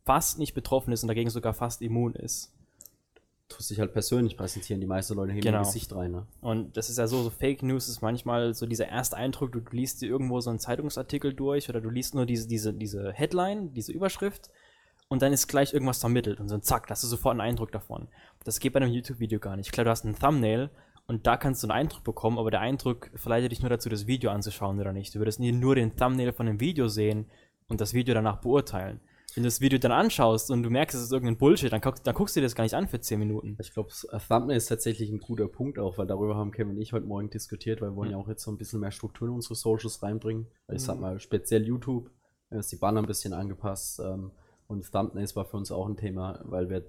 fast 0.05 0.39
nicht 0.39 0.55
betroffen 0.55 0.93
ist 0.93 1.03
und 1.03 1.09
dagegen 1.09 1.31
sogar 1.31 1.55
fast 1.55 1.83
immun 1.83 2.15
ist. 2.15 2.53
Tust 3.49 3.71
dich 3.71 3.79
halt 3.79 3.93
persönlich 3.93 4.37
präsentieren, 4.37 4.81
die 4.81 4.89
meisten 4.89 5.15
Leute 5.15 5.31
heben 5.33 5.43
Genau. 5.43 5.59
ihr 5.61 5.65
Gesicht 5.65 5.95
rein, 5.95 6.11
ne? 6.11 6.27
Und 6.41 6.77
das 6.77 6.91
ist 6.91 6.99
ja 6.99 7.07
so, 7.07 7.23
so 7.23 7.31
Fake 7.31 7.63
News 7.63 7.89
ist 7.89 8.03
manchmal 8.03 8.55
so 8.55 8.67
dieser 8.67 8.89
erste 8.89 9.17
Eindruck, 9.17 9.53
du, 9.53 9.61
du 9.61 9.71
liest 9.77 10.03
dir 10.03 10.09
irgendwo 10.09 10.41
so 10.41 10.51
einen 10.51 10.59
Zeitungsartikel 10.59 11.33
durch 11.33 11.69
oder 11.69 11.81
du 11.81 11.89
liest 11.89 12.17
nur 12.17 12.27
diese, 12.27 12.49
diese, 12.49 12.73
diese 12.75 13.13
Headline, 13.13 13.73
diese 13.73 13.93
Überschrift 13.93 14.51
und 15.09 15.23
dann 15.23 15.33
ist 15.33 15.47
gleich 15.49 15.73
irgendwas 15.73 15.99
vermittelt 16.01 16.41
und 16.41 16.49
so 16.49 16.59
zack, 16.59 16.89
hast 16.91 17.03
du 17.03 17.07
sofort 17.09 17.33
einen 17.33 17.41
Eindruck 17.41 17.73
davon. 17.73 18.09
Das 18.45 18.61
geht 18.61 18.73
bei 18.73 18.81
einem 18.81 18.93
YouTube-Video 18.93 19.39
gar 19.39 19.57
nicht. 19.57 19.73
Klar, 19.73 19.85
du 19.85 19.91
hast 19.91 20.05
einen 20.05 20.19
Thumbnail 20.19 20.71
und 21.07 21.27
da 21.27 21.37
kannst 21.37 21.63
du 21.63 21.67
einen 21.69 21.79
Eindruck 21.79 22.05
bekommen, 22.05 22.39
aber 22.39 22.51
der 22.51 22.61
Eindruck 22.61 23.11
verleitet 23.15 23.53
dich 23.53 23.61
nur 23.61 23.71
dazu, 23.71 23.89
das 23.89 24.07
Video 24.07 24.31
anzuschauen 24.31 24.81
oder 24.81 24.93
nicht. 24.93 25.15
Du 25.15 25.19
würdest 25.21 25.41
nie 25.41 25.53
nur 25.53 25.75
den 25.75 25.97
Thumbnail 25.97 26.33
von 26.33 26.47
dem 26.47 26.61
Video 26.61 26.89
sehen 26.89 27.27
und 27.69 27.81
das 27.81 27.95
Video 27.95 28.15
danach 28.15 28.41
beurteilen. 28.41 29.01
Wenn 29.35 29.43
du 29.43 29.49
das 29.49 29.61
Video 29.61 29.79
dann 29.79 29.93
anschaust 29.93 30.51
und 30.51 30.63
du 30.63 30.71
merkst, 30.71 30.97
es 30.97 31.03
ist 31.03 31.13
irgendein 31.13 31.37
Bullshit, 31.37 31.71
dann, 31.71 31.81
guck, 31.83 32.03
dann 32.03 32.15
guckst 32.15 32.35
du 32.37 32.41
dir 32.41 32.47
das 32.47 32.55
gar 32.55 32.65
nicht 32.65 32.75
an 32.75 32.89
für 32.89 33.01
10 33.01 33.19
Minuten. 33.19 33.57
Ich 33.61 33.75
glaube, 33.75 33.91
Thumbnail 34.29 34.57
ist 34.57 34.67
tatsächlich 34.69 35.11
ein 35.11 35.19
guter 35.19 35.47
Punkt 35.47 35.79
auch, 35.79 35.99
weil 35.99 36.07
darüber 36.07 36.37
haben 36.37 36.53
Kevin 36.53 36.71
und 36.77 36.81
ich 36.81 36.93
heute 36.95 37.07
Morgen 37.07 37.29
diskutiert, 37.29 37.81
weil 37.83 37.91
wir 37.91 37.97
wollen 37.97 38.09
Mhm. 38.09 38.13
ja 38.17 38.19
auch 38.19 38.29
jetzt 38.29 38.43
so 38.45 38.51
ein 38.51 38.57
bisschen 38.57 38.81
mehr 38.81 38.93
Struktur 38.93 39.29
in 39.29 39.35
unsere 39.35 39.55
Socials 39.55 40.03
reinbringen. 40.03 40.47
Weil 40.67 40.77
ich 40.77 40.83
sag 40.83 40.95
Mhm. 40.95 41.01
mal, 41.03 41.21
speziell 41.21 41.67
YouTube, 41.67 42.11
ist 42.51 42.73
die 42.73 42.77
Banner 42.77 43.03
ein 43.03 43.07
bisschen 43.07 43.35
angepasst 43.35 44.01
ähm, 44.01 44.31
und 44.69 44.91
Thumbnails 44.91 45.37
war 45.37 45.45
für 45.45 45.57
uns 45.57 45.71
auch 45.73 45.87
ein 45.89 45.97
Thema, 45.97 46.41
weil 46.45 46.69
wir, 46.71 46.85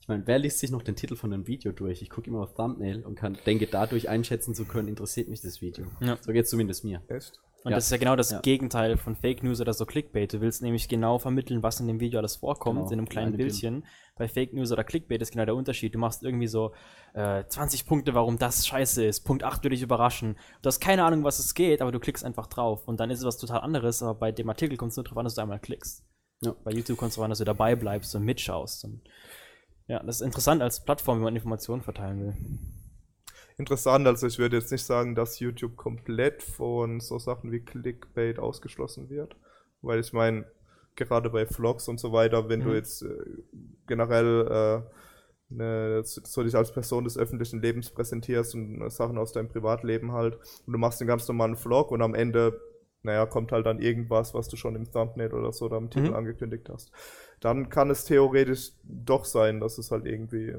ich 0.00 0.08
meine, 0.08 0.26
wer 0.26 0.38
liest 0.38 0.58
sich 0.58 0.70
noch 0.70 0.82
den 0.82 0.96
Titel 0.96 1.16
von 1.16 1.32
einem 1.32 1.46
Video 1.46 1.72
durch? 1.72 2.02
Ich 2.02 2.10
gucke 2.10 2.28
immer 2.28 2.40
auf 2.42 2.54
Thumbnail 2.54 3.04
und 3.04 3.14
kann, 3.14 3.38
denke 3.46 3.66
dadurch 3.66 4.08
einschätzen 4.08 4.54
zu 4.54 4.64
können, 4.64 4.88
interessiert 4.88 5.28
mich 5.28 5.40
das 5.40 5.60
Video. 5.60 5.86
Ja. 6.00 6.16
So 6.20 6.32
geht 6.32 6.48
zumindest 6.48 6.84
mir. 6.84 7.02
Echt? 7.08 7.38
Und 7.62 7.72
Ja. 7.72 7.76
das 7.76 7.84
ist 7.84 7.90
ja 7.90 7.98
genau 7.98 8.16
das 8.16 8.30
Ja. 8.30 8.40
Gegenteil 8.40 8.96
von 8.96 9.14
Fake 9.16 9.42
News 9.42 9.60
oder 9.60 9.74
so 9.74 9.84
Clickbait. 9.84 10.32
Du 10.32 10.40
willst 10.40 10.62
nämlich 10.62 10.88
genau 10.88 11.18
vermitteln, 11.18 11.62
was 11.62 11.78
in 11.78 11.86
dem 11.88 12.00
Video 12.00 12.18
alles 12.18 12.36
vorkommt, 12.36 12.78
Genau, 12.78 12.90
in 12.90 12.98
einem 12.98 13.08
kleinen 13.08 13.36
Bildchen. 13.36 13.84
Bei 14.16 14.28
Fake 14.28 14.54
News 14.54 14.72
oder 14.72 14.82
Clickbait 14.82 15.20
ist 15.20 15.32
genau 15.32 15.44
der 15.44 15.54
Unterschied. 15.54 15.94
Du 15.94 15.98
machst 15.98 16.22
irgendwie 16.22 16.46
so 16.46 16.72
äh, 17.12 17.44
20 17.46 17.84
Punkte, 17.86 18.14
warum 18.14 18.38
das 18.38 18.66
scheiße 18.66 19.04
ist. 19.04 19.20
Punkt 19.20 19.44
8 19.44 19.62
würde 19.62 19.74
dich 19.76 19.82
überraschen. 19.82 20.36
Du 20.62 20.68
hast 20.68 20.80
keine 20.80 21.04
Ahnung, 21.04 21.22
was 21.22 21.38
es 21.38 21.54
geht, 21.54 21.82
aber 21.82 21.92
du 21.92 22.00
klickst 22.00 22.24
einfach 22.24 22.46
drauf. 22.46 22.88
Und 22.88 22.98
dann 22.98 23.10
ist 23.10 23.18
es 23.18 23.24
was 23.26 23.36
total 23.36 23.60
anderes, 23.60 24.02
aber 24.02 24.14
bei 24.18 24.32
dem 24.32 24.48
Artikel 24.48 24.78
kommt 24.78 24.92
es 24.92 24.96
nur 24.96 25.04
darauf 25.04 25.18
an, 25.18 25.24
dass 25.24 25.34
du 25.34 25.42
einmal 25.42 25.60
klickst. 25.60 26.02
Ja. 26.40 26.54
Bei 26.64 26.72
YouTube 26.72 27.02
es 27.02 27.14
darauf 27.14 27.24
an, 27.24 27.30
dass 27.30 27.38
du 27.38 27.44
dabei 27.44 27.76
bleibst 27.76 28.14
und 28.14 28.24
mitschaust. 28.24 28.84
Und 28.84 29.02
ja, 29.86 30.02
das 30.02 30.16
ist 30.16 30.26
interessant 30.26 30.62
als 30.62 30.84
Plattform, 30.84 31.18
wenn 31.18 31.24
man 31.24 31.36
Informationen 31.36 31.82
verteilen 31.82 32.20
will. 32.20 32.58
Interessant, 33.58 34.06
also 34.06 34.26
ich 34.26 34.38
würde 34.38 34.56
jetzt 34.56 34.72
nicht 34.72 34.84
sagen, 34.84 35.14
dass 35.14 35.38
YouTube 35.38 35.76
komplett 35.76 36.42
von 36.42 37.00
so 37.00 37.18
Sachen 37.18 37.52
wie 37.52 37.60
Clickbait 37.60 38.38
ausgeschlossen 38.38 39.10
wird, 39.10 39.36
weil 39.82 40.00
ich 40.00 40.12
meine, 40.14 40.46
gerade 40.96 41.28
bei 41.30 41.46
Vlogs 41.46 41.86
und 41.88 42.00
so 42.00 42.12
weiter, 42.12 42.48
wenn 42.48 42.62
du 42.62 42.70
Mhm. 42.70 42.74
jetzt 42.74 43.02
äh, 43.02 43.08
generell 43.86 44.46
äh, 45.50 45.54
ne, 45.54 46.00
so 46.04 46.42
dich 46.42 46.54
als 46.56 46.72
Person 46.72 47.04
des 47.04 47.18
öffentlichen 47.18 47.60
Lebens 47.60 47.90
präsentierst 47.90 48.54
und 48.54 48.80
äh, 48.82 48.90
Sachen 48.90 49.18
aus 49.18 49.32
deinem 49.32 49.48
Privatleben 49.48 50.12
halt 50.12 50.36
und 50.66 50.72
du 50.72 50.78
machst 50.78 51.00
einen 51.00 51.08
ganz 51.08 51.28
normalen 51.28 51.56
Vlog 51.56 51.90
und 51.90 52.00
am 52.02 52.14
Ende, 52.14 52.58
naja, 53.02 53.26
kommt 53.26 53.52
halt 53.52 53.66
dann 53.66 53.80
irgendwas, 53.80 54.34
was 54.34 54.48
du 54.48 54.56
schon 54.56 54.76
im 54.76 54.90
Thumbnail 54.90 55.32
oder 55.34 55.52
so 55.52 55.66
oder 55.66 55.78
im 55.78 55.90
Titel 55.90 56.10
Mhm. 56.10 56.14
angekündigt 56.14 56.68
hast. 56.70 56.90
Dann 57.40 57.68
kann 57.70 57.90
es 57.90 58.04
theoretisch 58.04 58.72
doch 58.82 59.24
sein, 59.24 59.60
dass 59.60 59.78
es 59.78 59.90
halt 59.90 60.06
irgendwie 60.06 60.54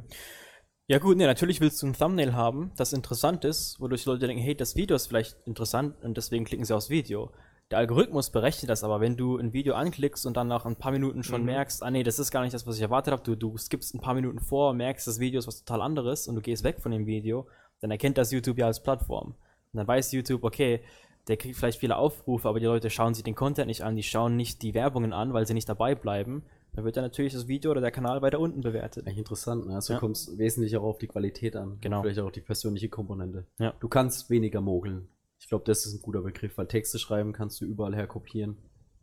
Ja 0.88 1.00
gut, 1.00 1.16
nee, 1.18 1.26
natürlich 1.26 1.62
willst 1.62 1.82
du 1.82 1.88
ein 1.88 1.94
Thumbnail 1.94 2.34
haben, 2.34 2.72
das 2.76 2.92
interessant 2.94 3.46
ist, 3.46 3.80
wodurch 3.80 4.06
Leute 4.06 4.28
denken, 4.28 4.44
hey, 4.44 4.56
das 4.56 4.76
Video 4.76 4.96
ist 4.96 5.08
vielleicht 5.08 5.38
interessant 5.46 5.96
und 6.04 6.18
deswegen 6.18 6.44
klicken 6.46 6.66
sie 6.66 6.76
aufs 6.76 6.90
Video. 6.90 7.32
Der 7.70 7.78
Algorithmus 7.78 8.30
berechnet 8.32 8.70
das 8.70 8.84
aber, 8.84 9.00
wenn 9.00 9.16
du 9.16 9.38
ein 9.38 9.54
Video 9.54 9.76
anklickst 9.76 10.26
und 10.26 10.36
dann 10.36 10.50
nach 10.50 10.66
ein 10.66 10.76
paar 10.76 10.92
Minuten 10.92 11.24
schon 11.24 11.42
Mhm. 11.42 11.46
merkst, 11.46 11.84
ah 11.84 11.92
nee, 11.92 12.04
das 12.04 12.20
ist 12.20 12.32
gar 12.32 12.42
nicht 12.42 12.54
das, 12.54 12.68
was 12.68 12.76
ich 12.76 12.82
erwartet 12.82 13.14
habe, 13.14 13.24
du, 13.24 13.36
du 13.36 13.58
skippst 13.58 13.96
ein 13.96 14.02
paar 14.02 14.14
Minuten 14.16 14.40
vor, 14.40 14.74
merkst, 14.74 15.08
das 15.08 15.20
Video 15.20 15.40
ist 15.40 15.48
was 15.48 15.64
total 15.64 15.82
anderes 15.82 16.28
und 16.28 16.36
du 16.36 16.42
gehst 16.42 16.66
weg 16.66 16.82
von 16.82 16.92
dem 16.92 17.06
Video, 17.06 17.48
dann 17.80 17.92
erkennt 17.92 18.18
das 18.18 18.32
YouTube 18.32 18.58
ja 18.58 18.66
als 18.66 18.84
Plattform. 18.84 19.36
Und 19.74 19.78
dann 19.78 19.88
weiß 19.88 20.12
YouTube, 20.12 20.44
okay, 20.44 20.82
der 21.28 21.38
kriegt 21.38 21.56
vielleicht 21.56 21.80
viele 21.80 21.98
Aufrufe, 21.98 22.48
aber 22.50 22.60
die 22.60 22.66
Leute 22.66 22.90
schauen 22.90 23.14
sich 23.14 23.24
den 23.24 23.36
Content 23.36 23.68
nicht 23.68 23.84
an, 23.84 23.96
die 23.96 24.04
schauen 24.04 24.36
nicht 24.36 24.62
die 24.62 24.74
Werbungen 24.74 25.14
an, 25.14 25.34
weil 25.34 25.46
sie 25.46 25.54
nicht 25.54 25.70
dabei 25.70 25.96
bleiben. 25.96 26.44
Dann 26.74 26.86
wird 26.86 26.96
dann 26.96 27.04
natürlich 27.04 27.34
das 27.34 27.48
Video 27.48 27.72
oder 27.72 27.82
der 27.82 27.92
Kanal 27.92 28.22
weiter 28.22 28.40
unten 28.40 28.62
bewertet. 28.62 29.06
Eigentlich 29.06 29.18
interessant, 29.20 29.68
ne? 29.68 29.76
Also 29.76 29.94
Ja. 29.94 30.00
kommt 30.00 30.16
es 30.16 30.38
wesentlich 30.38 30.76
auch 30.78 30.84
auf 30.84 30.98
die 31.00 31.08
Qualität 31.08 31.56
an. 31.58 31.78
Genau. 31.82 31.98
Und 31.98 32.04
Vielleicht 32.04 32.20
auch 32.20 32.26
auf 32.28 32.32
die 32.32 32.42
persönliche 32.42 32.88
Komponente. 32.90 33.46
Ja. 33.60 33.74
Du 33.80 33.90
kannst 33.90 34.30
weniger 34.30 34.62
mogeln. 34.62 35.10
Ich 35.38 35.48
glaube, 35.50 35.66
das 35.66 35.86
ist 35.86 35.94
ein 35.96 36.02
guter 36.02 36.22
Begriff, 36.22 36.58
weil 36.58 36.68
Texte 36.68 36.98
schreiben 36.98 37.34
kannst 37.34 37.60
du 37.60 37.66
überall 37.66 37.96
her 37.96 38.08
kopieren. 38.08 38.58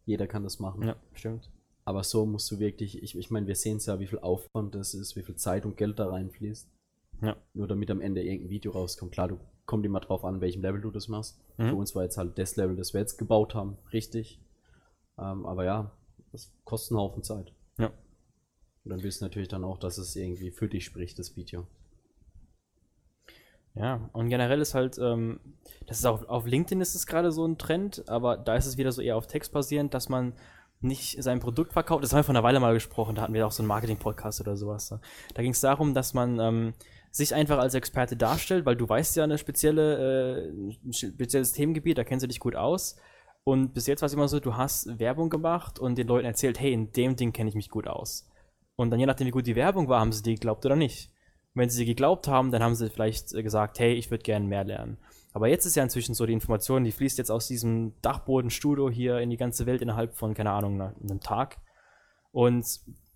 Jeder 0.06 0.26
kann 0.26 0.44
das 0.44 0.58
machen. 0.60 0.82
Ja, 0.82 0.96
stimmt. 1.12 1.50
Aber 1.84 2.04
so 2.04 2.24
musst 2.26 2.50
du 2.50 2.58
wirklich, 2.58 3.02
ich, 3.02 3.16
ich 3.16 3.30
meine, 3.30 3.46
wir 3.46 3.54
sehen 3.54 3.78
es 3.78 3.86
ja, 3.86 3.98
wie 4.00 4.06
viel 4.06 4.18
Aufwand 4.20 4.74
das 4.74 4.94
ist, 4.94 5.16
wie 5.16 5.22
viel 5.22 5.36
Zeit 5.36 5.66
und 5.66 5.76
Geld 5.76 5.98
da 5.98 6.08
reinfließt. 6.08 6.68
Ja. 7.20 7.36
Nur 7.54 7.66
damit 7.66 7.90
am 7.90 8.00
Ende 8.00 8.22
irgendein 8.22 8.50
Video 8.50 8.72
rauskommt. 8.72 9.12
Klar, 9.12 9.28
du 9.28 9.40
kommt 9.66 9.84
immer 9.84 10.00
drauf 10.00 10.24
an, 10.24 10.40
welchem 10.40 10.62
Level 10.62 10.80
du 10.80 10.90
das 10.90 11.08
machst. 11.08 11.38
Mhm. 11.56 11.68
Für 11.70 11.74
uns 11.74 11.94
war 11.94 12.04
jetzt 12.04 12.16
halt 12.16 12.38
das 12.38 12.56
Level, 12.56 12.76
das 12.76 12.94
wir 12.94 13.00
jetzt 13.00 13.18
gebaut 13.18 13.54
haben, 13.54 13.76
richtig. 13.92 14.40
Ähm, 15.18 15.46
aber 15.46 15.64
ja, 15.64 15.92
das 16.32 16.52
kostet 16.64 16.92
einen 16.92 17.00
Haufen 17.00 17.22
Zeit. 17.22 17.52
Ja. 17.78 17.88
Und 18.84 18.90
dann 18.90 19.02
willst 19.02 19.20
du 19.20 19.24
natürlich 19.24 19.48
dann 19.48 19.64
auch, 19.64 19.78
dass 19.78 19.98
es 19.98 20.16
irgendwie 20.16 20.50
für 20.50 20.68
dich 20.68 20.84
spricht, 20.84 21.18
das 21.18 21.36
Video. 21.36 21.66
Ja, 23.74 24.08
und 24.12 24.28
generell 24.28 24.60
ist 24.60 24.74
halt, 24.74 24.98
ähm, 24.98 25.38
das 25.86 25.98
ist 25.98 26.04
auch 26.06 26.28
auf 26.28 26.46
LinkedIn 26.46 26.80
ist 26.80 26.94
es 26.94 27.06
gerade 27.06 27.30
so 27.30 27.46
ein 27.46 27.58
Trend, 27.58 28.08
aber 28.08 28.36
da 28.36 28.56
ist 28.56 28.66
es 28.66 28.76
wieder 28.76 28.90
so 28.90 29.02
eher 29.02 29.16
auf 29.16 29.26
Text 29.26 29.52
basierend, 29.52 29.94
dass 29.94 30.08
man 30.08 30.32
nicht 30.80 31.22
sein 31.22 31.40
Produkt 31.40 31.72
verkauft. 31.72 32.02
Das 32.02 32.12
haben 32.12 32.20
wir 32.20 32.24
vor 32.24 32.34
einer 32.34 32.42
Weile 32.42 32.60
mal 32.60 32.74
gesprochen, 32.74 33.14
da 33.14 33.22
hatten 33.22 33.34
wir 33.34 33.46
auch 33.46 33.52
so 33.52 33.62
einen 33.62 33.68
Marketing-Podcast 33.68 34.40
oder 34.40 34.56
sowas. 34.56 34.90
ne? 34.90 35.00
Da 35.34 35.42
ging 35.42 35.52
es 35.52 35.60
darum, 35.60 35.94
dass 35.94 36.14
man 36.14 36.40
ähm, 36.40 36.74
sich 37.10 37.34
einfach 37.34 37.58
als 37.58 37.74
Experte 37.74 38.16
darstellt, 38.16 38.66
weil 38.66 38.76
du 38.76 38.88
weißt 38.88 39.16
ja 39.16 39.24
eine 39.24 39.38
spezielle, 39.38 40.48
äh, 40.48 40.68
ein 40.84 40.92
spezielles 40.92 41.52
Themengebiet, 41.52 41.98
da 41.98 42.04
kennst 42.04 42.22
du 42.24 42.28
dich 42.28 42.40
gut 42.40 42.56
aus. 42.56 42.96
Und 43.44 43.72
bis 43.72 43.86
jetzt 43.86 44.02
war 44.02 44.06
es 44.06 44.12
immer 44.12 44.28
so, 44.28 44.40
du 44.40 44.56
hast 44.56 44.98
Werbung 44.98 45.30
gemacht 45.30 45.78
und 45.78 45.96
den 45.96 46.06
Leuten 46.06 46.26
erzählt, 46.26 46.60
hey, 46.60 46.72
in 46.72 46.92
dem 46.92 47.16
Ding 47.16 47.32
kenne 47.32 47.48
ich 47.48 47.54
mich 47.54 47.70
gut 47.70 47.86
aus. 47.86 48.28
Und 48.76 48.90
dann 48.90 49.00
je 49.00 49.06
nachdem, 49.06 49.26
wie 49.26 49.32
gut 49.32 49.46
die 49.46 49.56
Werbung 49.56 49.88
war, 49.88 50.00
haben 50.00 50.12
sie 50.12 50.22
die 50.22 50.34
geglaubt 50.34 50.64
oder 50.66 50.76
nicht. 50.76 51.10
Und 51.54 51.62
wenn 51.62 51.70
sie 51.70 51.78
sie 51.78 51.86
geglaubt 51.86 52.28
haben, 52.28 52.50
dann 52.50 52.62
haben 52.62 52.74
sie 52.74 52.90
vielleicht 52.90 53.32
äh, 53.32 53.42
gesagt, 53.42 53.78
hey, 53.78 53.94
ich 53.94 54.10
würde 54.10 54.22
gerne 54.22 54.46
mehr 54.46 54.64
lernen. 54.64 54.98
Aber 55.32 55.48
jetzt 55.48 55.66
ist 55.66 55.76
ja 55.76 55.82
inzwischen 55.82 56.14
so, 56.14 56.26
die 56.26 56.32
Information, 56.32 56.84
die 56.84 56.92
fließt 56.92 57.18
jetzt 57.18 57.30
aus 57.30 57.48
diesem 57.48 57.94
Dachbodenstudio 58.02 58.90
hier 58.90 59.18
in 59.18 59.30
die 59.30 59.36
ganze 59.36 59.66
Welt 59.66 59.82
innerhalb 59.82 60.14
von, 60.14 60.34
keine 60.34 60.50
Ahnung, 60.50 60.80
einem 60.80 61.20
Tag. 61.20 61.58
Und 62.32 62.66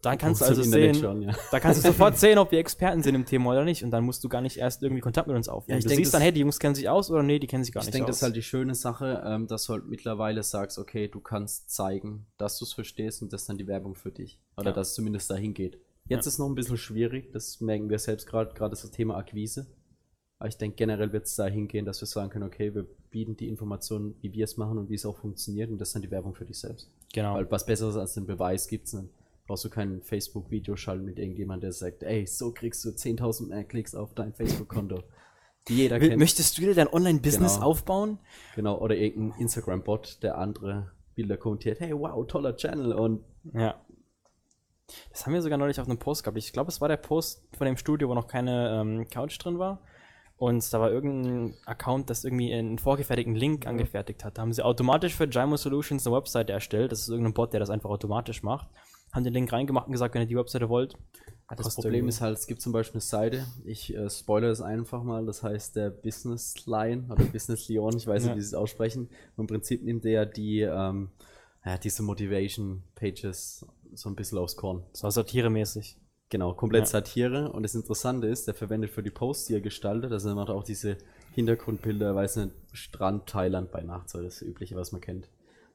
dann 0.02 0.18
kannst 0.18 0.40
du 0.40 0.44
also 0.46 0.62
sehen, 0.62 0.94
schon, 0.94 1.22
ja. 1.22 1.34
da 1.50 1.60
kannst 1.60 1.82
du 1.84 1.88
sofort 1.88 2.18
sehen, 2.18 2.36
ob 2.38 2.50
wir 2.50 2.58
Experten 2.58 3.02
sind 3.02 3.14
im 3.14 3.24
Thema 3.24 3.50
oder 3.52 3.64
nicht. 3.64 3.82
Und 3.84 3.90
dann 3.92 4.04
musst 4.04 4.22
du 4.24 4.28
gar 4.28 4.40
nicht 4.42 4.56
erst 4.58 4.82
irgendwie 4.82 5.00
Kontakt 5.00 5.28
mit 5.28 5.36
uns 5.36 5.48
aufnehmen. 5.48 5.76
Ja, 5.76 5.78
ich 5.78 5.84
du 5.84 5.88
denk, 5.90 5.98
siehst 6.00 6.12
dann, 6.14 6.22
hey, 6.22 6.32
die 6.32 6.40
Jungs 6.40 6.58
kennen 6.58 6.74
sich 6.74 6.88
aus 6.88 7.10
oder 7.10 7.22
nee, 7.22 7.38
die 7.38 7.46
kennen 7.46 7.62
sich 7.64 7.72
gar 7.72 7.82
Ich 7.82 7.86
nicht 7.86 7.94
denke, 7.94 8.06
aus. 8.06 8.10
das 8.10 8.16
ist 8.18 8.22
halt 8.22 8.36
die 8.36 8.42
schöne 8.42 8.74
Sache, 8.74 9.22
ähm, 9.24 9.46
dass 9.46 9.64
du 9.66 9.72
halt 9.74 9.86
mittlerweile 9.86 10.42
sagst, 10.42 10.78
okay, 10.78 11.08
du 11.08 11.20
kannst 11.20 11.70
zeigen, 11.70 12.26
dass 12.36 12.58
du 12.58 12.64
es 12.64 12.72
verstehst 12.72 13.22
und 13.22 13.32
das 13.32 13.42
ist 13.42 13.48
dann 13.48 13.58
die 13.58 13.66
Werbung 13.66 13.94
für 13.94 14.10
dich. 14.10 14.40
Oder 14.56 14.70
Ja. 14.70 14.72
dass 14.74 14.88
es 14.88 14.94
zumindest 14.94 15.30
dahin 15.30 15.54
geht. 15.54 15.78
Jetzt 16.08 16.26
Ja. 16.26 16.30
ist 16.30 16.38
noch 16.38 16.48
ein 16.48 16.54
bisschen 16.56 16.76
schwierig, 16.78 17.30
das 17.32 17.60
merken 17.60 17.88
wir 17.88 17.98
selbst 17.98 18.26
gerade, 18.26 18.52
gerade 18.54 18.70
das 18.70 18.90
Thema 18.90 19.16
Akquise. 19.16 19.68
Aber 20.40 20.48
ich 20.48 20.56
denke, 20.58 20.74
generell 20.74 21.12
wird 21.12 21.26
es 21.26 21.36
dahin 21.36 21.68
gehen, 21.68 21.84
dass 21.84 22.00
wir 22.02 22.06
sagen 22.08 22.28
können, 22.28 22.44
okay, 22.44 22.74
wir 22.74 22.84
bieten 23.10 23.36
die 23.36 23.46
Informationen, 23.46 24.16
wie 24.20 24.32
wir 24.32 24.42
es 24.42 24.56
machen 24.56 24.76
und 24.78 24.90
wie 24.90 24.94
es 24.96 25.06
auch 25.06 25.16
funktioniert 25.16 25.70
und 25.70 25.78
das 25.78 25.90
ist 25.90 25.94
dann 25.94 26.02
die 26.02 26.10
Werbung 26.10 26.34
für 26.34 26.44
dich 26.44 26.58
selbst. 26.58 26.90
genau. 27.12 27.34
Weil 27.36 27.48
was 27.48 27.64
Besseres 27.64 27.94
als 27.96 28.14
den 28.14 28.26
Beweis 28.26 28.66
gibt 28.66 28.88
es 28.88 28.94
nicht. 28.94 29.08
Brauchst 29.46 29.64
du 29.64 29.70
kein 29.70 30.02
Facebook-Video 30.02 30.76
schalten 30.76 31.04
mit 31.04 31.18
irgendjemandem, 31.18 31.62
der 31.68 31.72
sagt, 31.72 32.02
ey, 32.02 32.26
so 32.26 32.52
kriegst 32.52 32.84
du 32.84 32.90
10.000 32.90 33.48
mehr 33.48 33.64
Klicks 33.64 33.94
auf 33.94 34.14
dein 34.14 34.32
Facebook-Konto. 34.32 35.02
Die 35.68 35.76
jeder 35.76 36.00
kennt. 36.00 36.16
Möchtest 36.18 36.58
du 36.58 36.62
dir 36.62 36.74
dein 36.74 36.92
Online-Business 36.92 37.54
Genau. 37.54 37.66
aufbauen? 37.66 38.18
Genau, 38.56 38.78
oder 38.78 38.96
irgendein 38.96 39.40
Instagram-Bot, 39.40 40.22
der 40.22 40.38
andere 40.38 40.90
Bilder 41.14 41.36
kommentiert. 41.36 41.78
Hey, 41.80 41.92
wow, 41.96 42.26
toller 42.26 42.56
Channel. 42.56 42.92
Und 42.94 43.24
Ja. 43.52 43.80
Das 45.10 45.24
haben 45.24 45.32
wir 45.32 45.40
sogar 45.42 45.58
neulich 45.58 45.80
auf 45.80 45.86
einem 45.86 45.98
Post 45.98 46.24
gehabt. 46.24 46.36
Ich 46.36 46.52
glaube, 46.52 46.68
es 46.68 46.80
war 46.80 46.88
der 46.88 46.96
Post 46.96 47.46
von 47.56 47.66
dem 47.66 47.76
Studio, 47.76 48.08
wo 48.08 48.14
noch 48.14 48.26
keine 48.26 48.80
ähm, 48.80 49.08
Couch 49.08 49.38
drin 49.42 49.58
war. 49.58 49.80
Und 50.36 50.72
da 50.72 50.80
war 50.80 50.90
irgendein 50.90 51.54
Account, 51.66 52.10
das 52.10 52.24
irgendwie 52.24 52.52
einen 52.52 52.78
vorgefertigten 52.78 53.36
Link 53.36 53.66
angefertigt 53.66 54.24
hat. 54.24 54.36
Da 54.38 54.42
haben 54.42 54.52
sie 54.52 54.64
automatisch 54.64 55.14
für 55.14 55.28
Gymo 55.28 55.56
Solutions 55.56 56.04
eine 56.06 56.16
Webseite 56.16 56.52
erstellt. 56.52 56.90
Das 56.90 57.00
ist 57.00 57.08
irgendein 57.08 57.32
Bot, 57.34 57.52
der 57.52 57.60
das 57.60 57.70
einfach 57.70 57.90
automatisch 57.90 58.42
macht. 58.42 58.66
Haben 59.12 59.24
den 59.24 59.34
Link 59.34 59.52
reingemacht 59.52 59.86
und 59.86 59.92
gesagt, 59.92 60.14
wenn 60.14 60.22
ihr 60.22 60.26
die 60.28 60.36
Webseite 60.36 60.68
wollt. 60.68 60.94
das 61.48 61.58
kostet 61.64 61.84
Problem 61.84 62.08
ist 62.08 62.20
halt, 62.22 62.38
es 62.38 62.46
gibt 62.46 62.62
zum 62.62 62.72
Beispiel 62.72 62.94
eine 62.96 63.02
Seite, 63.02 63.44
ich 63.64 63.94
äh, 63.94 64.08
spoilere 64.08 64.50
es 64.50 64.60
einfach 64.62 65.02
mal, 65.02 65.26
das 65.26 65.42
heißt 65.42 65.76
der 65.76 65.90
Business 65.90 66.66
Line 66.66 67.06
oder 67.10 67.22
Business 67.26 67.68
Lion, 67.68 67.94
ich 67.96 68.06
weiß 68.06 68.22
Ja. 68.24 68.28
nicht, 68.30 68.38
wie 68.38 68.40
sie 68.42 68.46
es 68.48 68.54
aussprechen. 68.54 69.10
Im 69.36 69.46
Prinzip 69.46 69.82
nimmt 69.84 70.04
der 70.04 70.24
die, 70.26 70.60
ähm, 70.60 71.10
ja, 71.64 71.76
diese 71.78 72.02
Motivation-Pages 72.02 73.66
so 73.94 74.08
ein 74.08 74.16
bisschen 74.16 74.38
aufs 74.38 74.56
Korn. 74.56 74.82
So 74.92 75.08
satiremäßig. 75.10 75.98
Genau, 76.30 76.54
komplett 76.54 76.84
Ja. 76.84 76.86
Satire. 76.86 77.52
Und 77.52 77.62
das 77.62 77.74
Interessante 77.74 78.26
ist, 78.26 78.46
der 78.46 78.54
verwendet 78.54 78.90
für 78.90 79.02
die 79.02 79.10
Posts, 79.10 79.48
die 79.48 79.54
er 79.54 79.60
gestaltet, 79.60 80.12
also 80.12 80.30
er 80.30 80.34
macht 80.34 80.48
auch 80.48 80.64
diese 80.64 80.96
Hintergrundbilder, 81.34 82.14
weiß 82.14 82.36
nicht, 82.36 82.52
Strand, 82.72 83.26
Thailand 83.26 83.70
bei 83.70 83.82
Nacht, 83.82 84.08
so 84.08 84.22
das 84.22 84.40
Übliche, 84.40 84.74
was 84.76 84.92
man 84.92 85.02
kennt. 85.02 85.28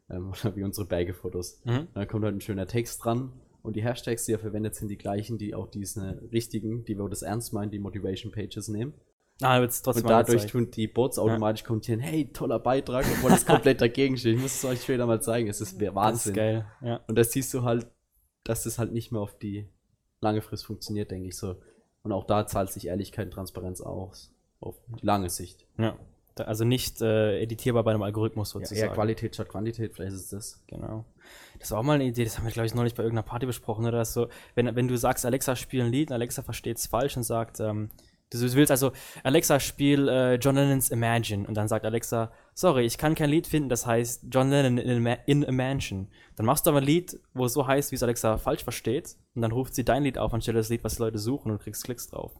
Ähm, 0.09 0.31
oder 0.43 0.55
wie 0.55 0.63
unsere 0.63 0.87
Bergefotos. 0.87 1.61
Mhm. 1.65 1.87
Da 1.93 2.05
kommt 2.05 2.23
halt 2.23 2.35
ein 2.35 2.41
schöner 2.41 2.67
Text 2.67 3.03
dran. 3.03 3.33
Und 3.61 3.75
die 3.75 3.83
Hashtags, 3.83 4.25
die 4.25 4.31
er 4.33 4.39
verwendet, 4.39 4.75
sind 4.75 4.87
die 4.87 4.97
gleichen, 4.97 5.37
die 5.37 5.53
auch 5.53 5.67
diese 5.67 6.21
richtigen, 6.31 6.85
die 6.85 6.97
wo 6.97 7.07
das 7.07 7.21
ernst 7.21 7.51
meinen, 7.51 7.69
die 7.69 7.79
Motivation 7.79 8.31
Pages 8.31 8.69
nehmen. 8.69 8.93
Ah, 9.41 9.59
wird's 9.59 9.81
trotzdem 9.81 10.05
Und 10.05 10.09
dadurch 10.09 10.47
tun 10.47 10.71
die 10.71 10.87
Bots 10.87 11.19
automatisch 11.19 11.63
kommentieren, 11.63 11.99
hey, 11.99 12.31
toller 12.31 12.59
Beitrag, 12.59 13.05
obwohl 13.05 13.29
das 13.29 13.45
komplett 13.45 13.81
dagegen 13.81 14.17
steht. 14.17 14.35
Ich 14.35 14.41
muss 14.41 14.55
es 14.55 14.65
euch 14.65 14.81
später 14.81 15.05
mal 15.05 15.21
zeigen, 15.21 15.47
es 15.47 15.61
ist 15.61 15.79
Das 15.79 15.89
ist 15.89 15.95
Wahnsinn. 15.95 16.33
geil. 16.33 16.65
Ja. 16.81 17.01
Und 17.07 17.17
da 17.17 17.23
siehst 17.23 17.53
du 17.53 17.63
halt, 17.63 17.87
dass 18.43 18.63
das 18.63 18.79
halt 18.79 18.93
nicht 18.93 19.11
mehr 19.11 19.21
auf 19.21 19.37
die 19.37 19.67
lange 20.21 20.41
Frist 20.41 20.65
funktioniert, 20.65 21.11
denke 21.11 21.27
ich 21.27 21.37
so. 21.37 21.57
Und 22.01 22.13
auch 22.13 22.25
da 22.25 22.47
zahlt 22.47 22.71
sich 22.71 22.87
Ehrlichkeit 22.87 23.27
und 23.27 23.33
Transparenz 23.33 23.81
aus. 23.81 24.33
Auf 24.59 24.75
die 24.87 25.05
lange 25.05 25.29
Sicht. 25.29 25.67
ja. 25.77 25.97
Also 26.41 26.65
nicht 26.65 27.01
äh, 27.01 27.39
editierbar 27.41 27.83
bei 27.83 27.91
einem 27.91 28.03
Algorithmus 28.03 28.49
Ja, 28.53 28.59
sozusagen. 28.59 28.79
eher 28.89 28.93
Qualität 28.93 29.35
statt 29.35 29.49
Quantität, 29.49 29.93
vielleicht 29.93 30.13
ist 30.13 30.21
es 30.25 30.29
das. 30.29 30.63
Genau. 30.67 31.05
Das 31.59 31.71
war 31.71 31.79
auch 31.79 31.83
mal 31.83 31.93
eine 31.93 32.05
Idee, 32.05 32.23
das 32.23 32.37
haben 32.37 32.45
wir, 32.45 32.51
glaube 32.51 32.67
ich, 32.67 32.75
neulich 32.75 32.93
bei 32.95 33.03
irgendeiner 33.03 33.25
Party 33.27 33.45
besprochen, 33.45 33.85
oder? 33.85 33.97
Dass 33.99 34.13
so, 34.13 34.27
wenn, 34.55 34.75
wenn 34.75 34.87
du 34.87 34.97
sagst, 34.97 35.25
Alexa, 35.25 35.55
spiel 35.55 35.81
ein 35.81 35.91
Lied, 35.91 36.09
und 36.09 36.13
Alexa 36.13 36.43
versteht 36.43 36.77
es 36.77 36.87
falsch 36.87 37.17
und 37.17 37.23
sagt, 37.23 37.59
ähm, 37.59 37.89
du 38.29 38.39
willst 38.53 38.71
also, 38.71 38.91
Alexa, 39.23 39.59
spiel 39.59 40.07
äh, 40.09 40.35
John 40.35 40.55
Lennon's 40.55 40.89
Imagine. 40.89 41.47
Und 41.47 41.55
dann 41.55 41.67
sagt 41.67 41.85
Alexa, 41.85 42.31
sorry, 42.53 42.85
ich 42.85 42.97
kann 42.97 43.15
kein 43.15 43.29
Lied 43.29 43.47
finden, 43.47 43.69
das 43.69 43.85
heißt 43.87 44.25
John 44.29 44.49
Lennon 44.49 44.77
in, 44.77 44.97
a 44.97 44.99
Ma- 44.99 45.21
in 45.25 45.45
a 45.45 45.51
Mansion. 45.51 46.09
Dann 46.35 46.45
machst 46.45 46.65
du 46.65 46.69
aber 46.69 46.79
ein 46.79 46.85
Lied, 46.85 47.19
wo 47.33 47.45
es 47.45 47.53
so 47.53 47.65
heißt, 47.65 47.91
wie 47.91 47.95
es 47.95 48.03
Alexa 48.03 48.37
falsch 48.37 48.63
versteht, 48.63 49.15
und 49.33 49.41
dann 49.41 49.51
ruft 49.51 49.73
sie 49.73 49.83
dein 49.85 50.03
Lied 50.03 50.17
auf 50.17 50.33
anstelle 50.33 50.59
das 50.59 50.69
Lied, 50.69 50.83
was 50.83 50.95
die 50.97 51.01
Leute 51.01 51.17
suchen, 51.17 51.51
und 51.51 51.59
kriegst 51.61 51.83
Klicks 51.83 52.07
drauf. 52.09 52.33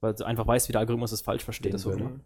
Weil 0.00 0.14
du 0.14 0.24
einfach 0.24 0.46
weißt, 0.46 0.68
wie 0.68 0.72
der 0.72 0.80
Algorithmus 0.80 1.12
es 1.12 1.20
falsch 1.20 1.44
verstehen 1.44 1.72
das 1.72 1.84
würde. 1.84 2.20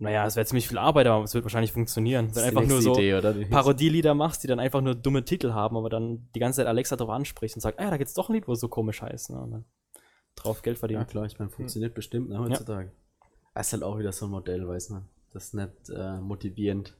Ne? 0.00 0.08
Naja, 0.08 0.26
es 0.26 0.34
wäre 0.36 0.46
ziemlich 0.46 0.66
viel 0.68 0.78
Arbeit, 0.78 1.06
aber 1.06 1.22
es 1.24 1.34
wird 1.34 1.44
wahrscheinlich 1.44 1.72
funktionieren. 1.72 2.28
Das 2.28 2.36
Wenn 2.36 2.42
ist 2.42 2.48
einfach 2.48 2.66
nur 2.68 2.82
so 2.82 2.92
Idee, 2.94 3.14
oder? 3.14 3.32
Die- 3.34 3.44
Parodielieder 3.44 4.14
machst, 4.14 4.42
die 4.42 4.46
dann 4.48 4.58
einfach 4.60 4.80
nur 4.80 4.94
dumme 4.94 5.24
Titel 5.24 5.52
haben, 5.52 5.76
aber 5.76 5.88
dann 5.90 6.28
die 6.34 6.40
ganze 6.40 6.56
Zeit 6.58 6.66
Alexa 6.66 6.96
drauf 6.96 7.10
anspricht 7.10 7.54
und 7.56 7.60
sagt, 7.60 7.78
ah, 7.78 7.84
ja, 7.84 7.90
da 7.90 7.96
gibt's 7.96 8.14
doch 8.14 8.28
ein 8.28 8.34
Lied, 8.34 8.48
wo 8.48 8.52
es 8.52 8.60
so 8.60 8.68
komisch 8.68 9.02
heißt. 9.02 9.30
Ne? 9.30 9.40
Und 9.40 9.50
dann 9.52 9.64
drauf 10.34 10.62
Geld 10.62 10.76
Ja, 10.76 10.80
verdienen. 10.80 11.06
klar, 11.06 11.26
ich 11.26 11.38
meine, 11.38 11.50
funktioniert 11.50 11.94
bestimmt, 11.94 12.28
ne, 12.30 12.38
heutzutage. 12.38 12.90
Das 13.54 13.66
ist 13.68 13.72
halt 13.74 13.82
auch 13.82 13.98
wieder 13.98 14.12
so 14.12 14.26
ein 14.26 14.30
Modell, 14.30 14.66
weiß 14.66 14.90
man. 14.90 15.06
Das 15.32 15.44
ist 15.46 15.54
nicht 15.54 15.68
äh, 15.94 16.18
motivierend. 16.20 16.96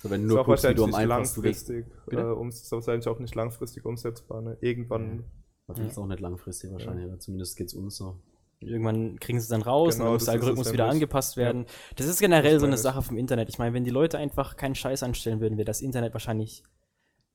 So, 0.00 0.10
wenn 0.10 0.20
du 0.22 0.26
Ist 0.26 0.32
nur 0.32 0.40
auch 0.42 0.46
guckst, 0.46 0.64
wie 0.64 0.74
du 0.74 0.82
wahrscheinlich 0.82 0.94
am 0.94 1.00
nicht 1.08 1.12
einfachsten 1.12 1.42
langfristig, 1.42 1.86
äh, 2.12 2.16
ums, 2.16 2.62
ist 2.62 2.70
wahrscheinlich 2.72 3.08
auch 3.08 3.18
nicht 3.18 3.34
langfristig 3.34 3.84
umsetzbar. 3.84 4.42
Ne? 4.42 4.56
Irgendwann, 4.60 5.24
Das 5.66 5.78
ist 5.80 5.98
auch 5.98 6.06
nicht 6.06 6.20
langfristig 6.20 6.70
wahrscheinlich, 6.72 7.06
oder 7.06 7.18
zumindest 7.18 7.56
geht's 7.56 7.74
uns 7.74 7.96
so. 7.96 8.20
Irgendwann 8.60 9.20
kriegen 9.20 9.38
sie 9.38 9.44
es 9.44 9.48
dann 9.48 9.62
raus 9.62 9.94
Genau, 9.94 10.04
und 10.04 10.06
dann 10.06 10.12
muss 10.14 10.20
das 10.20 10.26
der 10.26 10.34
Algorithmus 10.34 10.72
wieder 10.72 10.88
angepasst 10.88 11.36
werden. 11.36 11.66
Das 11.96 12.06
ist 12.06 12.18
generell 12.18 12.54
Das 12.54 12.60
so 12.60 12.66
eine. 12.66 12.76
Sache 12.76 13.02
vom 13.02 13.16
Internet. 13.16 13.48
Ich 13.48 13.58
meine, 13.58 13.72
wenn 13.74 13.84
die 13.84 13.90
Leute 13.90 14.18
einfach 14.18 14.56
keinen 14.56 14.74
Scheiß 14.74 15.02
anstellen 15.04 15.40
würden, 15.40 15.58
wäre 15.58 15.64
das 15.64 15.80
Internet 15.80 16.12
wahrscheinlich 16.12 16.64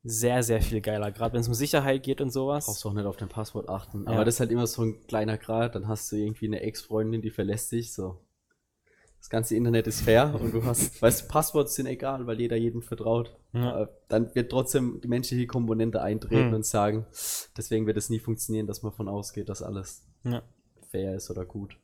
sehr, 0.03 0.43
sehr 0.43 0.61
viel 0.61 0.81
geiler. 0.81 1.11
Gerade 1.13 1.33
wenn 1.33 1.39
es 1.41 1.47
um 1.47 1.53
Sicherheit 1.53 2.03
geht 2.03 2.19
und 2.19 2.31
sowas. 2.31 2.65
Brauchst 2.65 2.83
du 2.83 2.89
auch 2.89 2.93
nicht 2.93 3.05
auf 3.05 3.15
dein 3.15 3.29
Passwort 3.29 3.69
achten. 3.69 4.03
Ja. 4.05 4.11
Aber 4.11 4.25
das 4.25 4.33
ist 4.35 4.39
halt 4.41 4.51
immer 4.51 4.67
so 4.67 4.81
ein 4.83 5.07
kleiner 5.07 5.37
Grad, 5.37 5.75
dann 5.75 5.87
hast 5.87 6.11
du 6.11 6.17
irgendwie 6.17 6.47
eine 6.47 6.59
Ex-Freundin, 6.59 7.21
die 7.21 7.31
verlässt 7.31 7.71
dich, 7.71 7.93
so. 7.93 8.19
Das 9.19 9.29
ganze 9.29 9.55
Internet 9.55 9.87
ist 9.87 10.01
fair 10.01 10.37
und 10.37 10.53
du 10.53 10.65
hast, 10.65 11.01
weißt 11.01 11.21
du, 11.23 11.27
Passworts 11.29 11.75
sind 11.75 11.85
egal, 11.85 12.27
weil 12.27 12.41
jeder 12.41 12.57
jedem 12.57 12.81
vertraut. 12.81 13.37
Ja. 13.53 13.87
Dann 14.09 14.35
wird 14.35 14.51
trotzdem 14.51 14.99
die 15.01 15.07
menschliche 15.07 15.47
Komponente 15.47 16.01
eintreten 16.01 16.47
Hm. 16.47 16.53
und 16.55 16.65
sagen, 16.65 17.05
deswegen 17.55 17.87
wird 17.87 17.95
es 17.95 18.09
nie 18.09 18.19
funktionieren, 18.19 18.67
dass 18.67 18.83
man 18.83 18.91
von 18.91 19.07
ausgeht, 19.07 19.47
dass 19.47 19.61
alles 19.63 20.05
Ja. 20.25 20.43
Fair 20.93 21.15
ist 21.15 21.29
oder 21.29 21.45
gut. 21.45 21.77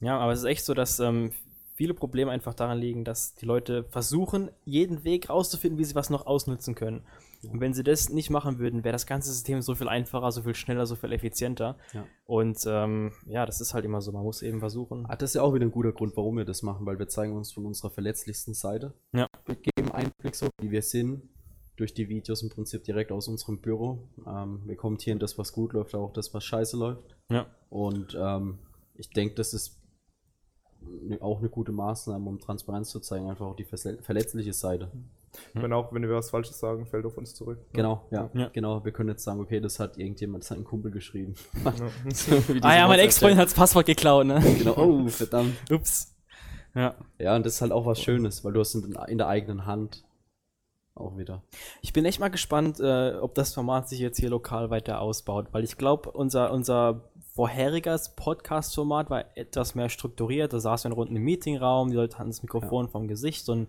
Ja, 0.00 0.18
aber 0.18 0.32
es 0.32 0.40
ist 0.40 0.44
echt 0.44 0.64
so, 0.64 0.74
dass 0.74 0.98
ähm, 0.98 1.30
viele 1.74 1.94
Probleme 1.94 2.30
einfach 2.30 2.52
daran 2.54 2.78
liegen, 2.78 3.04
dass 3.04 3.34
die 3.34 3.46
Leute 3.46 3.84
versuchen, 3.84 4.50
jeden 4.64 5.04
Weg 5.04 5.30
rauszufinden, 5.30 5.78
wie 5.78 5.84
sie 5.84 5.94
was 5.94 6.10
noch 6.10 6.26
ausnutzen 6.26 6.74
können. 6.74 7.06
Und 7.50 7.60
wenn 7.60 7.74
sie 7.74 7.84
das 7.84 8.08
nicht 8.08 8.30
machen 8.30 8.58
würden, 8.58 8.84
wäre 8.84 8.92
das 8.92 9.06
ganze 9.06 9.30
System 9.30 9.60
so 9.60 9.74
viel 9.74 9.88
einfacher, 9.88 10.32
so 10.32 10.42
viel 10.42 10.54
schneller, 10.54 10.86
so 10.86 10.96
viel 10.96 11.12
effizienter. 11.12 11.76
Ja. 11.92 12.06
Und 12.24 12.58
ähm, 12.66 13.12
ja, 13.26 13.44
das 13.44 13.60
ist 13.60 13.74
halt 13.74 13.84
immer 13.84 14.00
so. 14.00 14.12
Man 14.12 14.22
muss 14.22 14.42
eben 14.42 14.60
versuchen. 14.60 15.04
Ah, 15.08 15.16
das 15.16 15.30
ist 15.30 15.34
ja 15.34 15.42
auch 15.42 15.52
wieder 15.52 15.66
ein 15.66 15.72
guter 15.72 15.92
Grund, 15.92 16.16
warum 16.16 16.38
wir 16.38 16.46
das 16.46 16.62
machen, 16.62 16.86
weil 16.86 16.98
wir 16.98 17.08
zeigen 17.08 17.36
uns 17.36 17.52
von 17.52 17.66
unserer 17.66 17.90
verletzlichsten 17.90 18.54
Seite. 18.54 18.94
Ja. 19.12 19.26
Wir 19.44 19.56
geben 19.56 19.92
Einblick 19.92 20.34
so, 20.34 20.48
wie 20.60 20.70
wir 20.70 20.82
sind, 20.82 21.22
durch 21.76 21.92
die 21.94 22.08
Videos 22.08 22.42
im 22.42 22.50
Prinzip 22.50 22.84
direkt 22.84 23.10
aus 23.12 23.28
unserem 23.28 23.58
Büro. 23.60 24.08
Ähm, 24.26 24.62
wir 24.64 24.76
kommentieren 24.76 25.18
das, 25.18 25.38
was 25.38 25.52
gut 25.52 25.72
läuft, 25.72 25.94
auch 25.94 26.12
das, 26.12 26.32
was 26.34 26.44
scheiße 26.44 26.76
läuft. 26.76 27.16
Ja. 27.30 27.46
Und 27.70 28.16
ähm, 28.20 28.58
ich 28.94 29.10
denke, 29.10 29.34
das 29.34 29.52
ist 29.54 29.80
ne- 30.80 31.20
auch 31.20 31.40
eine 31.40 31.48
gute 31.48 31.72
Maßnahme, 31.72 32.28
um 32.28 32.38
Transparenz 32.38 32.90
zu 32.90 33.00
zeigen, 33.00 33.28
einfach 33.28 33.46
auch 33.46 33.56
die 33.56 33.64
verletzliche 33.64 34.52
Seite. 34.52 34.90
wenn 35.54 35.72
auch, 35.72 35.92
wenn 35.92 36.02
wir 36.02 36.10
was 36.14 36.30
Falsches 36.30 36.60
sagen, 36.60 36.86
fällt 36.86 37.04
auf 37.06 37.18
uns 37.18 37.34
zurück. 37.34 37.58
Genau, 37.72 38.06
ja, 38.12 38.30
Ja. 38.34 38.48
genau. 38.52 38.84
Wir 38.84 38.92
können 38.92 39.08
jetzt 39.08 39.24
sagen, 39.24 39.40
okay, 39.40 39.58
das 39.60 39.80
hat 39.80 39.98
irgendjemand, 39.98 40.44
das 40.44 40.52
hat 40.52 40.58
ein 40.58 40.64
Kumpel 40.64 40.92
geschrieben. 40.92 41.34
Ja. 41.64 41.72
So 42.12 42.36
Ah 42.62 42.76
ja, 42.76 42.86
mein. 42.86 43.00
Ex-Freund 43.00 43.36
hat 43.36 43.46
das 43.46 43.54
Passwort 43.54 43.86
geklaut, 43.86 44.26
ne? 44.26 44.40
Genau, 44.58 44.76
oh, 44.76 45.08
verdammt. 45.08 45.54
Ups. 45.72 46.14
Ja. 46.76 46.94
Ja, 47.18 47.34
und 47.34 47.44
das 47.46 47.54
ist 47.54 47.60
halt 47.62 47.72
auch 47.72 47.84
was 47.86 48.00
Schönes, 48.00 48.44
weil 48.44 48.52
du 48.52 48.60
hast 48.60 48.74
in, 48.76 48.96
in 49.08 49.18
der 49.18 49.26
eigenen 49.26 49.66
Hand 49.66 50.04
auch 50.94 51.16
wieder. 51.18 51.42
Ich 51.82 51.92
bin 51.92 52.04
echt 52.04 52.20
mal 52.20 52.28
gespannt, 52.28 52.78
äh, 52.80 53.14
ob 53.20 53.34
das 53.34 53.52
Format 53.52 53.88
sich 53.88 53.98
jetzt 53.98 54.18
hier 54.18 54.30
lokal 54.30 54.70
weiter 54.70 55.00
ausbaut, 55.00 55.48
weil 55.52 55.64
ich 55.64 55.76
glaube, 55.76 56.10
unser, 56.10 56.52
unser 56.52 57.10
vorheriges 57.34 58.14
Podcast-Format 58.14 59.10
war 59.10 59.24
etwas 59.36 59.74
mehr 59.74 59.88
strukturiert. 59.88 60.52
Da 60.52 60.60
saßen 60.60 60.88
wir 60.88 60.92
in 60.92 60.98
runden 60.98 61.16
im 61.16 61.24
Meetingraum, 61.24 61.90
die 61.90 61.96
Leute 61.96 62.18
hatten 62.18 62.30
das 62.30 62.42
Mikrofon 62.42 62.88
vom 62.88 63.08
Gesicht 63.08 63.48
und 63.48 63.68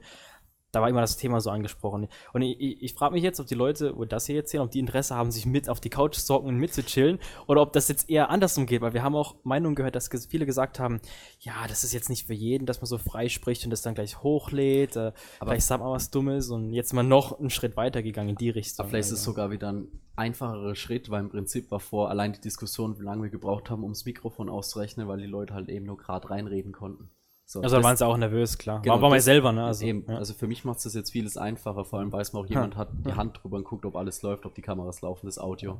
da 0.76 0.82
war 0.82 0.90
immer 0.90 1.02
das 1.02 1.16
Thema 1.16 1.40
so 1.40 1.50
angesprochen. 1.52 2.10
Und 2.34 2.42
ich, 2.42 2.60
ich, 2.60 2.84
ich 2.84 2.94
frage 2.94 3.14
mich 3.14 3.24
jetzt, 3.24 3.40
ob 3.40 3.48
die 3.48 3.56
Leute, 3.56 3.96
wo 3.96 4.04
das 4.04 4.26
hier 4.26 4.36
jetzt 4.36 4.52
sehen, 4.52 4.60
ob 4.60 4.72
die 4.72 4.80
Interesse 4.80 5.16
haben, 5.16 5.32
sich 5.32 5.46
mit 5.46 5.70
auf 5.70 5.80
die 5.80 5.90
Couch 5.90 6.18
zu 6.18 6.34
hocken 6.34 6.50
und 6.50 6.58
mitzuchillen 6.58 7.20
oder 7.48 7.62
ob 7.62 7.72
das 7.72 7.88
jetzt 7.88 8.10
eher 8.10 8.30
andersrum 8.30 8.66
geht, 8.66 8.82
weil 8.82 8.94
wir 8.94 9.02
haben 9.04 9.16
auch 9.16 9.36
Meinungen 9.44 9.76
gehört, 9.76 9.96
dass 9.96 10.10
viele 10.28 10.46
gesagt 10.46 10.80
haben, 10.80 11.00
ja, 11.40 11.54
das 11.68 11.84
ist 11.84 11.94
jetzt 11.94 12.10
nicht 12.10 12.28
für 12.28 12.34
jeden, 12.34 12.66
dass 12.66 12.82
man 12.82 12.88
so 12.88 12.98
frei 12.98 13.30
spricht 13.30 13.64
und 13.64 13.70
das 13.70 13.82
dann 13.82 13.96
gleich 13.96 14.22
hochlädt, 14.22 14.98
äh, 14.98 15.14
vielleicht 15.42 15.66
sagt 15.66 15.82
man 15.82 15.92
was 15.92 16.12
Dummes 16.12 16.50
und 16.50 16.74
jetzt 16.74 16.94
mal 16.94 17.04
noch 17.04 17.40
einen 17.40 17.50
Schritt 17.50 17.78
weiter 17.78 18.04
gegangen 18.04 18.30
in 18.30 18.36
die 18.36 18.50
Richtung. 18.50 18.84
Aber 18.84 18.90
vielleicht 18.90 19.08
ist 19.08 19.14
es 19.14 19.20
Also, 19.20 19.32
sogar 19.32 19.52
wieder 19.52 19.72
ein 19.72 19.88
einfacherer 20.18 20.76
Schritt, 20.76 21.10
weil 21.10 21.22
im 21.22 21.30
Prinzip 21.30 21.72
war 21.72 21.80
vor 21.80 22.10
allein 22.10 22.34
die 22.34 22.42
Diskussion, 22.42 23.00
wie 23.00 23.04
lange 23.04 23.24
wir 23.24 23.30
gebraucht 23.30 23.70
haben, 23.70 23.84
um 23.84 23.92
das 23.92 24.06
Mikrofon 24.06 24.50
auszurechnen, 24.50 25.08
weil 25.08 25.20
die 25.20 25.26
Leute 25.26 25.54
halt 25.54 25.70
eben 25.70 25.86
nur 25.86 25.98
gerade 25.98 26.30
reinreden 26.30 26.72
konnten. 26.72 27.10
So, 27.48 27.62
Also 27.62 27.78
da 27.78 27.84
waren 27.84 27.96
sie 27.96 28.06
auch 28.06 28.18
nervös, 28.18 28.58
klar. 28.58 28.82
Genau, 28.82 28.96
war 29.02 29.10
man 29.10 29.18
das- 29.18 29.26
selber, 29.26 29.52
ne? 29.52 29.66
Also, 29.66 29.86
eben, 29.86 30.04
ja. 30.08 30.18
also 30.18 30.34
für 30.34 30.48
mich 30.48 30.66
macht 30.66 30.78
es 30.78 30.84
das 30.84 30.96
jetzt 30.96 31.12
vieles 31.12 31.38
einfacher, 31.38 31.86
vor 31.86 32.00
allem 32.00 32.12
weiß 32.12 32.34
man 32.34 32.44
auch, 32.44 32.50
jemand 32.50 32.76
hat 32.76 32.90
die 33.06 33.10
Ja. 33.10 33.16
Hand 33.18 33.40
drüber 33.42 33.58
und 33.58 33.66
guckt, 33.66 33.86
ob 33.86 33.96
alles 33.96 34.22
läuft, 34.24 34.46
ob 34.46 34.56
die 34.56 34.62
Kameras 34.64 35.02
laufen, 35.02 35.28
das 35.28 35.38
Audio. 35.38 35.80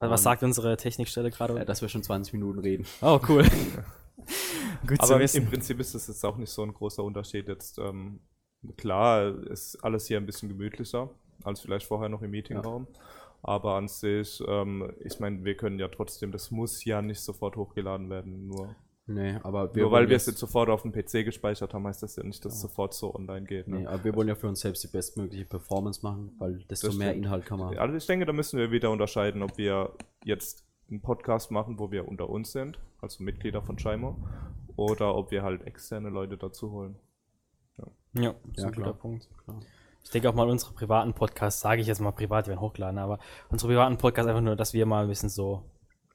was 0.00 0.10
was 0.10 0.20
ähm, 0.20 0.24
sagt 0.24 0.42
unsere 0.42 0.76
Technikstelle 0.76 1.30
gerade? 1.30 1.56
Ja, 1.56 1.64
dass 1.64 1.80
wir 1.82 1.88
schon 1.88 2.02
20 2.02 2.32
Minuten 2.34 2.58
reden. 2.58 2.84
oh, 3.00 3.20
cool. 3.28 3.44
Gut 4.86 5.00
zu 5.02 5.14
Aber 5.14 5.20
im. 5.34 5.46
Prinzip 5.46 5.80
ist 5.80 5.94
das 5.94 6.08
jetzt 6.08 6.24
auch 6.24 6.36
nicht 6.36 6.50
so 6.50 6.62
ein 6.62 6.72
großer 6.74 7.02
Unterschied. 7.02 7.48
Jetzt, 7.48 7.78
ähm, 7.78 8.20
klar, 8.76 9.28
ist 9.46 9.76
alles 9.84 10.06
hier 10.06 10.18
ein 10.18 10.26
bisschen 10.26 10.48
gemütlicher 10.48 11.10
als 11.42 11.60
vielleicht 11.60 11.86
vorher 11.86 12.08
noch 12.08 12.22
im 12.22 12.30
Meetingraum. 12.30 12.86
Aber 13.42 13.74
an 13.76 13.88
sich, 13.88 14.42
ähm, 14.46 14.90
ich 15.00 15.20
meine, 15.20 15.44
wir 15.44 15.56
können 15.56 15.78
ja 15.78 15.88
trotzdem, 15.88 16.32
das 16.32 16.50
muss 16.50 16.84
ja 16.84 17.02
nicht 17.02 17.20
sofort 17.20 17.56
hochgeladen 17.56 18.08
werden. 18.08 18.46
Nur, 18.46 18.74
Nee, 19.06 19.38
aber 19.42 19.70
nur 19.74 19.90
weil 19.90 20.08
wir 20.08 20.16
es 20.16 20.24
jetzt 20.24 20.38
sofort 20.38 20.70
auf 20.70 20.80
dem 20.80 20.90
PC 20.92 21.24
gespeichert 21.26 21.74
haben, 21.74 21.86
heißt 21.86 22.02
das 22.02 22.16
ja 22.16 22.22
nicht, 22.22 22.42
dass 22.44 22.54
es 22.54 22.62
Ja. 22.62 22.68
sofort 22.68 22.94
so 22.94 23.14
online 23.14 23.44
geht. 23.44 23.68
Ne? 23.68 23.80
Nee, 23.80 23.86
aber 23.86 24.02
wir 24.02 24.14
wollen 24.16 24.28
ja 24.28 24.34
für 24.34 24.48
uns 24.48 24.60
selbst 24.60 24.82
die 24.82 24.88
bestmögliche 24.88 25.44
Performance 25.44 26.00
machen, 26.02 26.32
weil 26.38 26.60
desto 26.70 26.86
Das 26.86 26.96
mehr 26.96 27.10
stimmt. 27.10 27.26
Inhalt 27.26 27.44
kann 27.44 27.58
man. 27.58 27.76
Also 27.76 27.94
ich 27.96 28.06
denke, 28.06 28.24
da 28.24 28.32
müssen 28.32 28.58
wir 28.58 28.70
wieder 28.70 28.90
unterscheiden, 28.90 29.42
ob 29.42 29.58
wir 29.58 29.92
jetzt 30.24 30.64
einen 30.88 31.02
Podcast 31.02 31.50
machen, 31.50 31.78
wo 31.78 31.90
wir 31.90 32.08
unter 32.08 32.30
uns 32.30 32.52
sind, 32.52 32.78
also 33.02 33.22
Mitglieder 33.22 33.60
von 33.62 33.78
Scheimer, 33.78 34.16
oder 34.76 35.14
ob 35.14 35.30
wir 35.30 35.42
halt 35.42 35.66
externe 35.66 36.08
Leute 36.08 36.38
dazu 36.38 36.70
holen. 36.72 36.96
Ja, 37.76 37.84
ist 38.20 38.22
Ja, 38.22 38.30
ein 38.30 38.72
guter 38.72 38.72
klar. 38.72 38.92
Punkt. 38.94 39.28
Klar. 39.44 39.60
Ich 40.02 40.10
denke 40.10 40.28
auch 40.30 40.34
mal, 40.34 40.48
unsere 40.48 40.72
privaten 40.72 41.12
Podcasts, 41.14 41.60
sage 41.60 41.80
ich 41.82 41.86
jetzt 41.88 42.00
mal 42.00 42.12
privat, 42.12 42.46
die 42.46 42.50
werden 42.50 42.60
hochgeladen, 42.60 42.98
aber 42.98 43.18
unsere 43.50 43.70
privaten 43.72 43.98
Podcasts 43.98 44.28
einfach 44.28 44.42
nur, 44.42 44.56
dass 44.56 44.72
wir 44.72 44.86
mal 44.86 45.02
ein 45.02 45.08
bisschen 45.08 45.28
so 45.30 45.62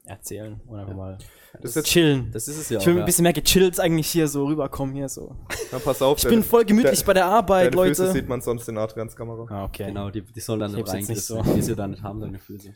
erzählen 0.09 0.59
und 0.67 0.77
einfach 0.77 0.91
Ja. 0.91 0.97
mal 0.97 1.17
Das 1.53 1.71
ist 1.71 1.75
jetzt, 1.77 1.87
chillen. 1.87 2.29
Das 2.31 2.47
ist 2.47 2.57
es 2.57 2.69
ja 2.69 2.79
ich 2.79 2.85
will 2.85 2.95
auch. 2.95 2.99
ein 2.99 3.05
bisschen 3.05 3.23
mehr 3.23 3.33
gechillt 3.33 3.79
eigentlich 3.79 4.07
hier 4.07 4.27
so 4.27 4.45
rüberkommen 4.45 4.93
hier 4.95 5.09
so. 5.09 5.35
na, 5.71 5.79
pass 5.79 6.01
auf, 6.01 6.17
Ich 6.19 6.27
bin 6.27 6.43
voll 6.43 6.65
gemütlich 6.65 7.03
bei 7.05 7.13
der 7.13 7.25
Arbeit, 7.25 7.73
deine 7.73 7.87
Füße 7.87 8.01
Leute. 8.03 8.13
sieht 8.13 8.27
man 8.29 8.41
sonst 8.41 8.67
in 8.69 8.77
Adrians 8.77 9.15
Kamera. 9.15 9.45
Ah, 9.49 9.65
okay. 9.65 9.85
Genau, 9.87 10.09
die, 10.09 10.21
die 10.21 10.39
sollen 10.39 10.59
dann 10.59 10.71
Ich 10.71 10.77
nicht 10.77 10.87
reingriffen, 10.89 11.15
so. 11.15 11.41
die 11.41 11.61
sie 11.61 11.75
dann 11.75 11.91
nicht 11.91 12.03
haben, 12.03 12.19
deine 12.19 12.37
Füße. 12.39 12.73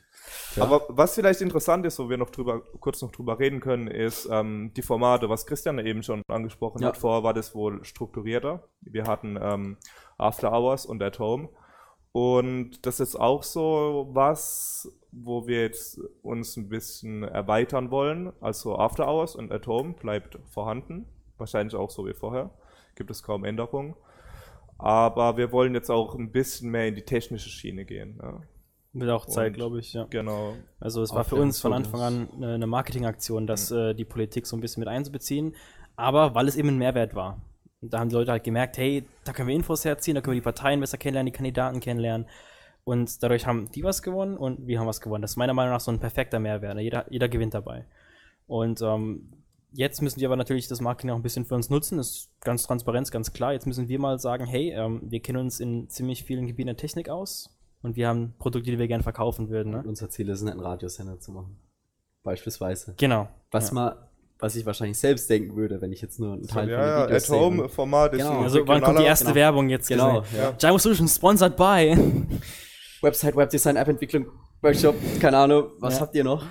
Ja. 0.56 0.64
Aber 0.64 0.82
was 0.90 1.16
vielleicht 1.16 1.42
interessant 1.42 1.86
ist, 1.86 2.00
wo 2.00 2.10
wir 2.10 2.18
noch 2.18 2.30
drüber, 2.30 2.62
kurz 2.80 3.02
noch 3.02 3.12
drüber 3.12 3.38
reden 3.40 3.60
können, 3.60 3.88
ist 3.88 4.28
ähm, 4.32 4.72
die 4.76 4.82
Formate, 4.82 5.30
was 5.30 5.46
Christian 5.46 5.80
eben 5.80 6.02
schon 6.04 6.22
angesprochen 6.28 6.82
Ja. 6.82 6.88
hat. 6.90 6.98
Vorher 6.98 7.24
war 7.24 7.34
das 7.34 7.54
wohl 7.54 7.84
strukturierter. 7.84 8.64
Wir 8.82 9.04
hatten 9.06 9.38
ähm, 9.42 9.78
After 10.18 10.52
Hours 10.54 10.86
und 10.86 11.02
At 11.04 11.20
Home. 11.20 11.50
Und 12.14 12.86
das 12.86 13.00
ist 13.00 13.16
auch 13.16 13.42
so 13.42 14.08
was, 14.14 14.90
wo 15.12 15.48
wir 15.48 15.62
jetzt 15.62 16.00
uns 16.22 16.56
ein 16.56 16.70
bisschen 16.70 17.24
erweitern 17.24 17.90
wollen. 17.90 18.32
Also 18.40 18.78
After 18.78 19.08
Hours 19.08 19.36
und 19.36 19.52
At 19.52 19.66
Home 19.66 19.94
bleibt 19.94 20.38
vorhanden. 20.46 21.08
Wahrscheinlich 21.38 21.76
auch 21.76 21.90
so 21.90 22.06
wie 22.06 22.14
vorher. 22.14 22.52
Gibt 22.96 23.10
es 23.10 23.24
kaum 23.24 23.44
Änderungen. 23.44 23.96
Aber 24.78 25.38
wir 25.38 25.52
wollen 25.52 25.74
jetzt 25.74 25.90
auch 25.90 26.14
ein 26.14 26.32
bisschen 26.32 26.70
mehr 26.70 26.88
in 26.88 26.96
die 26.96 27.02
technische 27.02 27.50
Schiene 27.50 27.84
gehen. 27.84 28.18
Ne? 28.18 28.42
Wird 28.94 29.10
auch 29.10 29.26
Zeit, 29.26 29.56
glaube 29.56 29.80
ich, 29.80 29.94
ja. 29.94 30.06
Genau. 30.12 30.54
Also 30.80 31.02
es 31.02 31.12
war 31.14 31.22
Auf 31.22 31.30
für 31.30 31.36
uns 31.36 31.60
von. 31.60 31.74
Anfang 31.74 32.02
an 32.02 32.30
eine, 32.36 32.54
eine 32.54 32.68
Marketingaktion, 32.68 33.48
das 33.48 33.72
äh, 33.72 33.96
die 33.96 34.06
Politik 34.06 34.46
so 34.46 34.56
ein 34.56 34.62
bisschen 34.62 34.82
mit 34.82 34.88
einzubeziehen, 34.88 35.56
aber 35.96 36.36
weil 36.36 36.48
es 36.48 36.56
eben 36.56 36.68
ein 36.68 36.78
Mehrwert 36.78 37.16
war. 37.16 37.42
Und 37.84 37.94
da 37.94 38.00
haben 38.00 38.08
die 38.08 38.16
Leute 38.16 38.32
halt 38.32 38.46
gemerkt, 38.46 38.78
hey, 38.78 39.04
da 39.26 39.34
können 39.34 39.50
wir 39.50 39.56
Infos 39.56 39.84
herziehen, 39.84 40.16
da 40.16 40.22
können 40.22 40.36
wir 40.36 40.40
die 40.40 40.46
Parteien 40.46 40.80
besser 40.80 40.98
kennenlernen, 40.98 41.34
die 41.34 41.36
Kandidaten 41.36 41.82
kennenlernen. 41.82 42.28
Und 42.86 43.22
dadurch 43.22 43.46
haben 43.46 43.70
die 43.72 43.84
was 43.84 44.02
gewonnen 44.02 44.38
und 44.38 44.68
wir 44.68 44.80
haben 44.80 44.88
was 44.88 45.02
gewonnen. 45.02 45.22
Das 45.22 45.32
ist 45.32 45.38
meiner 45.38 45.54
Meinung 45.54 45.74
nach 45.74 45.82
so 45.82 45.92
ein 45.92 46.00
perfekter 46.00 46.40
Mehrwert. 46.40 46.76
ne? 46.76 46.82
Jeder, 46.82 47.06
jeder 47.12 47.28
gewinnt 47.28 47.54
dabei. 47.54 47.86
Und 48.48 48.82
ähm, 48.82 49.34
jetzt 49.74 50.02
müssen 50.02 50.22
wir 50.22 50.30
aber 50.30 50.38
natürlich 50.38 50.70
das 50.70 50.80
Marketing 50.80 51.10
auch 51.10 51.18
ein 51.18 51.24
bisschen 51.24 51.44
für 51.44 51.56
uns 51.56 51.70
nutzen. 51.70 51.98
Das 51.98 52.10
ist 52.10 52.30
ganz 52.40 52.64
transparent, 52.64 53.12
ganz 53.12 53.34
klar. 53.34 53.52
Jetzt 53.52 53.68
müssen 53.68 53.90
wir 53.90 54.00
mal 54.00 54.18
sagen, 54.18 54.46
hey, 54.46 54.72
ähm, 54.72 55.02
wir 55.04 55.22
kennen 55.22 55.40
uns 55.40 55.60
in 55.60 55.90
ziemlich 55.90 56.24
vielen 56.24 56.48
Gebieten 56.48 56.68
der 56.68 56.78
Technik 56.78 57.10
aus 57.10 57.54
und 57.82 57.98
wir 57.98 58.08
haben 58.08 58.34
Produkte, 58.40 58.72
die 58.72 58.80
wir 58.80 58.88
gerne 58.88 59.04
verkaufen 59.04 59.50
würden. 59.50 59.74
Ne? 59.74 59.84
Unser 59.86 60.10
Ziel 60.10 60.30
ist, 60.30 60.42
einen 60.42 60.62
Radiosender 60.62 61.20
zu 61.20 61.34
machen. 61.34 61.58
Beispielsweise. 62.24 62.96
Genau. 62.98 63.28
Was 63.52 63.70
ja. 63.70 63.74
mal, 63.74 64.08
was 64.40 64.56
ich 64.56 64.66
wahrscheinlich 64.66 64.98
selbst 64.98 65.30
denken 65.30 65.56
würde, 65.56 65.80
wenn 65.82 65.92
ich 65.92 66.02
jetzt 66.02 66.20
nur 66.20 66.34
einen 66.34 66.48
Teil 66.48 66.70
ja, 66.70 66.78
von 66.78 66.86
ja, 66.86 66.96
den 66.96 67.02
At 67.04 67.10
Videos 67.10 67.28
sehe. 67.28 67.40
Home 67.40 67.70
Format 67.70 68.14
ist 68.14 68.20
Genau. 68.20 68.42
Also 68.42 68.68
wann 68.68 68.82
kommt 68.82 69.00
die 69.00 69.04
erste 69.04 69.26
genau. 69.26 69.36
Werbung 69.36 69.70
jetzt 69.70 69.88
Genau, 69.88 70.22
gesehen? 70.22 70.38
ja. 70.40 70.52
Gyro 70.52 70.78
Solutions 70.78 71.16
sponsored 71.16 71.56
by. 71.56 71.96
Website, 73.02 73.36
Webdesign, 73.36 73.76
App-Entwicklung, 73.76 74.28
Workshop, 74.62 74.96
keine 75.20 75.38
Ahnung, 75.38 75.72
was 75.80 75.96
Ja. 75.96 76.02
habt 76.02 76.16
ihr 76.16 76.24
noch? 76.24 76.46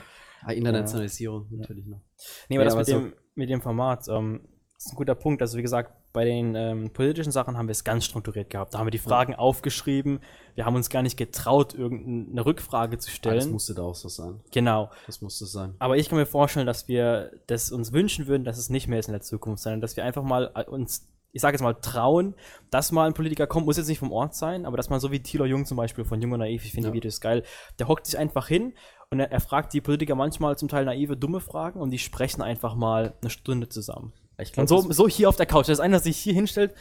Ah, 0.45 0.53
Internationalisierung 0.53 1.47
natürlich 1.51 1.87
noch. 1.87 2.01
Nee, 2.49 2.57
aber 2.57 2.65
Ja, 2.65 2.65
das 2.65 2.75
aber 2.75 2.81
mit, 2.81 2.87
so- 2.89 2.99
dem, 2.99 3.13
mit 3.35 3.51
dem 3.51 3.63
Format 3.63 4.07
ähm, 4.09 4.41
ist 4.87 4.93
ein 4.93 4.97
guter 4.97 5.15
Punkt. 5.15 5.43
Also 5.43 5.57
wie 5.59 5.63
gesagt, 5.63 5.93
bei 6.13 6.25
den 6.25 6.55
ähm, 6.55 6.91
politischen 6.93 7.33
Sachen 7.33 7.57
haben 7.57 7.67
wir 7.69 7.73
es 7.73 7.85
ganz 7.85 8.05
strukturiert 8.05 8.51
gehabt. 8.51 8.75
Da 8.75 8.79
haben 8.79 8.87
wir 8.87 8.91
die 8.91 8.99
Fragen 8.99 9.35
aufgeschrieben. 9.35 10.21
Wir 10.55 10.65
haben 10.67 10.77
uns 10.77 10.91
gar 10.91 11.03
nicht 11.03 11.17
getraut, 11.17 11.75
irgendeine 11.75 12.45
Rückfrage 12.45 12.99
zu 12.99 13.09
Ah, 13.09 13.11
das 13.11 13.15
stellen. 13.17 13.51
musste 13.53 13.75
da 13.75 13.83
auch 13.83 13.95
so 13.95 14.09
sein. 14.09 14.41
genau. 14.51 14.91
Das 15.07 15.21
musste 15.23 15.47
sein. 15.47 15.75
Aber 15.79 15.97
ich 15.97 16.09
kann 16.09 16.19
mir 16.19 16.27
vorstellen, 16.27 16.67
dass 16.67 16.89
wir 16.89 17.31
das 17.47 17.71
uns 17.73 17.93
wünschen 17.93 18.27
würden, 18.27 18.45
dass 18.45 18.59
es 18.59 18.69
nicht 18.71 18.89
mehr 18.89 18.99
ist 18.99 19.07
in 19.07 19.13
der 19.13 19.23
Zukunft, 19.23 19.63
sondern 19.63 19.81
dass 19.81 19.97
wir 19.97 20.05
einfach 20.05 20.23
mal 20.23 20.51
äh, 20.55 20.65
uns, 20.65 21.09
ich 21.33 21.41
sage 21.41 21.55
jetzt 21.55 21.63
mal, 21.63 21.73
trauen, 21.75 22.35
dass 22.71 22.93
mal 22.93 23.07
ein 23.07 23.15
Politiker 23.15 23.47
kommt, 23.47 23.65
muss 23.65 23.79
jetzt 23.79 23.89
nicht 23.89 24.01
vom 24.01 24.13
Ort 24.13 24.35
sein, 24.35 24.67
aber 24.67 24.77
dass 24.77 24.91
man 24.91 25.01
so 25.01 25.11
wie 25.13 25.21
Thilo 25.21 25.47
Jung 25.47 25.65
zum 25.65 25.79
Beispiel 25.79 26.05
von 26.05 26.21
Jung 26.21 26.33
und 26.33 26.41
Naiv, 26.41 26.65
ich 26.67 26.73
finde 26.73 26.89
Ja. 26.89 26.93
die 26.93 26.97
Videos 26.99 27.21
geil, 27.23 27.43
der 27.79 27.89
hockt 27.89 28.05
sich 28.07 28.19
einfach 28.19 28.49
hin 28.49 28.75
und 29.11 29.19
er, 29.21 29.33
er 29.33 29.41
fragt 29.41 29.73
die 29.73 29.81
Politiker 29.81 30.15
manchmal 30.15 30.59
zum 30.59 30.69
Teil 30.69 30.85
naive, 30.85 31.17
dumme 31.17 31.41
Fragen 31.41 31.81
und 31.81 31.91
die 31.91 31.99
sprechen 31.99 32.43
einfach 32.43 32.75
mal 32.75 33.15
eine 33.23 33.31
Stunde 33.31 33.71
zusammen. 33.71 34.13
Ich 34.39 34.57
Und 34.59 34.69
so, 34.69 34.91
so 34.93 35.09
hier 35.09 35.29
auf 35.29 35.37
der 35.37 35.47
Couch, 35.47 35.69
dass 35.69 35.81
einer 35.81 35.99
sich 36.01 36.17
hier 36.17 36.33
hinstellt, 36.35 36.75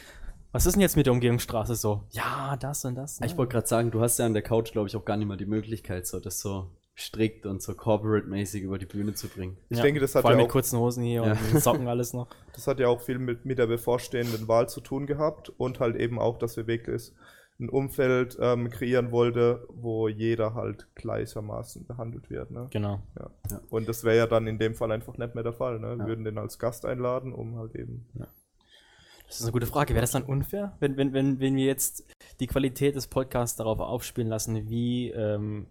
was 0.52 0.66
ist 0.66 0.74
denn 0.74 0.82
jetzt 0.82 0.98
mit 0.98 1.06
der 1.06 1.14
Umgehungsstraße 1.14 1.76
so? 1.76 2.04
Ja, 2.12 2.58
das 2.58 2.84
und 2.86 2.96
das. 2.96 3.20
ne? 3.20 3.28
ich 3.28 3.38
wollte 3.38 3.54
gerade 3.54 3.68
sagen, 3.68 3.92
du 3.92 4.02
hast 4.02 4.20
ja 4.20 4.26
an 4.26 4.34
der 4.34 4.42
Couch, 4.42 4.72
glaube 4.72 4.88
ich, 4.90 4.96
auch 4.96 5.06
gar 5.06 5.16
nicht 5.18 5.28
mal 5.28 5.38
die 5.38 5.46
Möglichkeit, 5.46 6.06
so 6.08 6.20
das 6.20 6.40
so 6.40 6.72
strikt 6.98 7.46
und 7.46 7.62
so 7.62 7.74
corporate-mäßig 7.74 8.64
über 8.64 8.78
die 8.78 8.86
Bühne 8.86 9.14
zu 9.14 9.28
bringen. 9.30 9.58
Ich 9.70 9.80
denke, 9.80 10.00
das 10.02 10.14
hat 10.14 10.24
Vor 10.24 10.30
allem 10.32 10.40
ja 10.40 10.44
mit 10.44 10.50
auch- 10.50 10.54
kurzen 10.54 10.78
Hosen 10.78 11.04
hier 11.04 11.24
Ja. 11.26 11.32
und 11.32 11.54
mit 11.54 11.64
Socken 11.64 11.88
alles 11.88 12.14
noch. 12.14 12.28
Das 12.54 12.68
hat 12.68 12.80
ja 12.82 12.90
auch 12.90 13.00
viel 13.02 13.18
mit, 13.18 13.46
mit 13.46 13.60
der 13.60 13.68
bevorstehenden 13.68 14.48
Wahl 14.50 14.68
zu 14.68 14.82
tun 14.82 15.06
gehabt 15.08 15.50
und 15.50 15.80
halt 15.80 15.96
eben 15.96 16.20
auch, 16.20 16.38
dass 16.38 16.58
wir 16.58 16.68
wirklich 16.68 17.14
ein 17.62 17.69
Umfeld 17.69 18.38
ähm, 18.41 18.69
kreieren 18.69 19.12
wollte, 19.12 19.65
wo 19.69 20.08
jeder 20.08 20.54
halt 20.56 20.88
gleichermaßen 20.95 21.86
behandelt 21.86 22.30
wird. 22.30 22.52
Ne? 22.52 22.67
Genau. 22.71 23.02
Ja. 23.17 23.30
Ja. 23.50 23.62
Und 23.69 23.88
das 23.88 24.04
wäre 24.04 24.17
ja 24.17 24.28
dann 24.28 24.47
in 24.47 24.58
dem 24.58 24.74
Fall 24.74 24.91
einfach 24.91 25.17
nicht 25.17 25.36
mehr 25.36 25.43
der 25.43 25.54
Fall. 25.54 25.80
Ne? 25.80 25.91
Wir 25.91 25.97
Ja. 26.04 26.08
würden 26.08 26.26
den 26.26 26.38
als 26.38 26.60
Gast 26.60 26.86
einladen, 26.86 27.34
um 27.34 27.58
halt 27.58 27.76
eben. 27.76 28.08
Das 29.28 29.39
ist 29.39 29.43
eine 29.43 29.52
gute 29.54 29.67
Frage. 29.67 29.93
Wäre 29.93 30.02
das 30.02 30.12
dann 30.12 30.24
unfair, 30.24 30.76
wenn, 30.80 30.97
wenn, 30.97 31.13
wenn, 31.13 31.39
wenn 31.39 31.56
wir 31.56 31.65
jetzt 31.65 32.04
die 32.39 32.47
Qualität 32.47 32.95
des 32.95 33.08
Podcasts 33.08 33.56
darauf 33.56 33.80
aufspielen 33.80 34.28
lassen, 34.30 34.69
wie 34.69 35.10
ähm, 35.12 35.67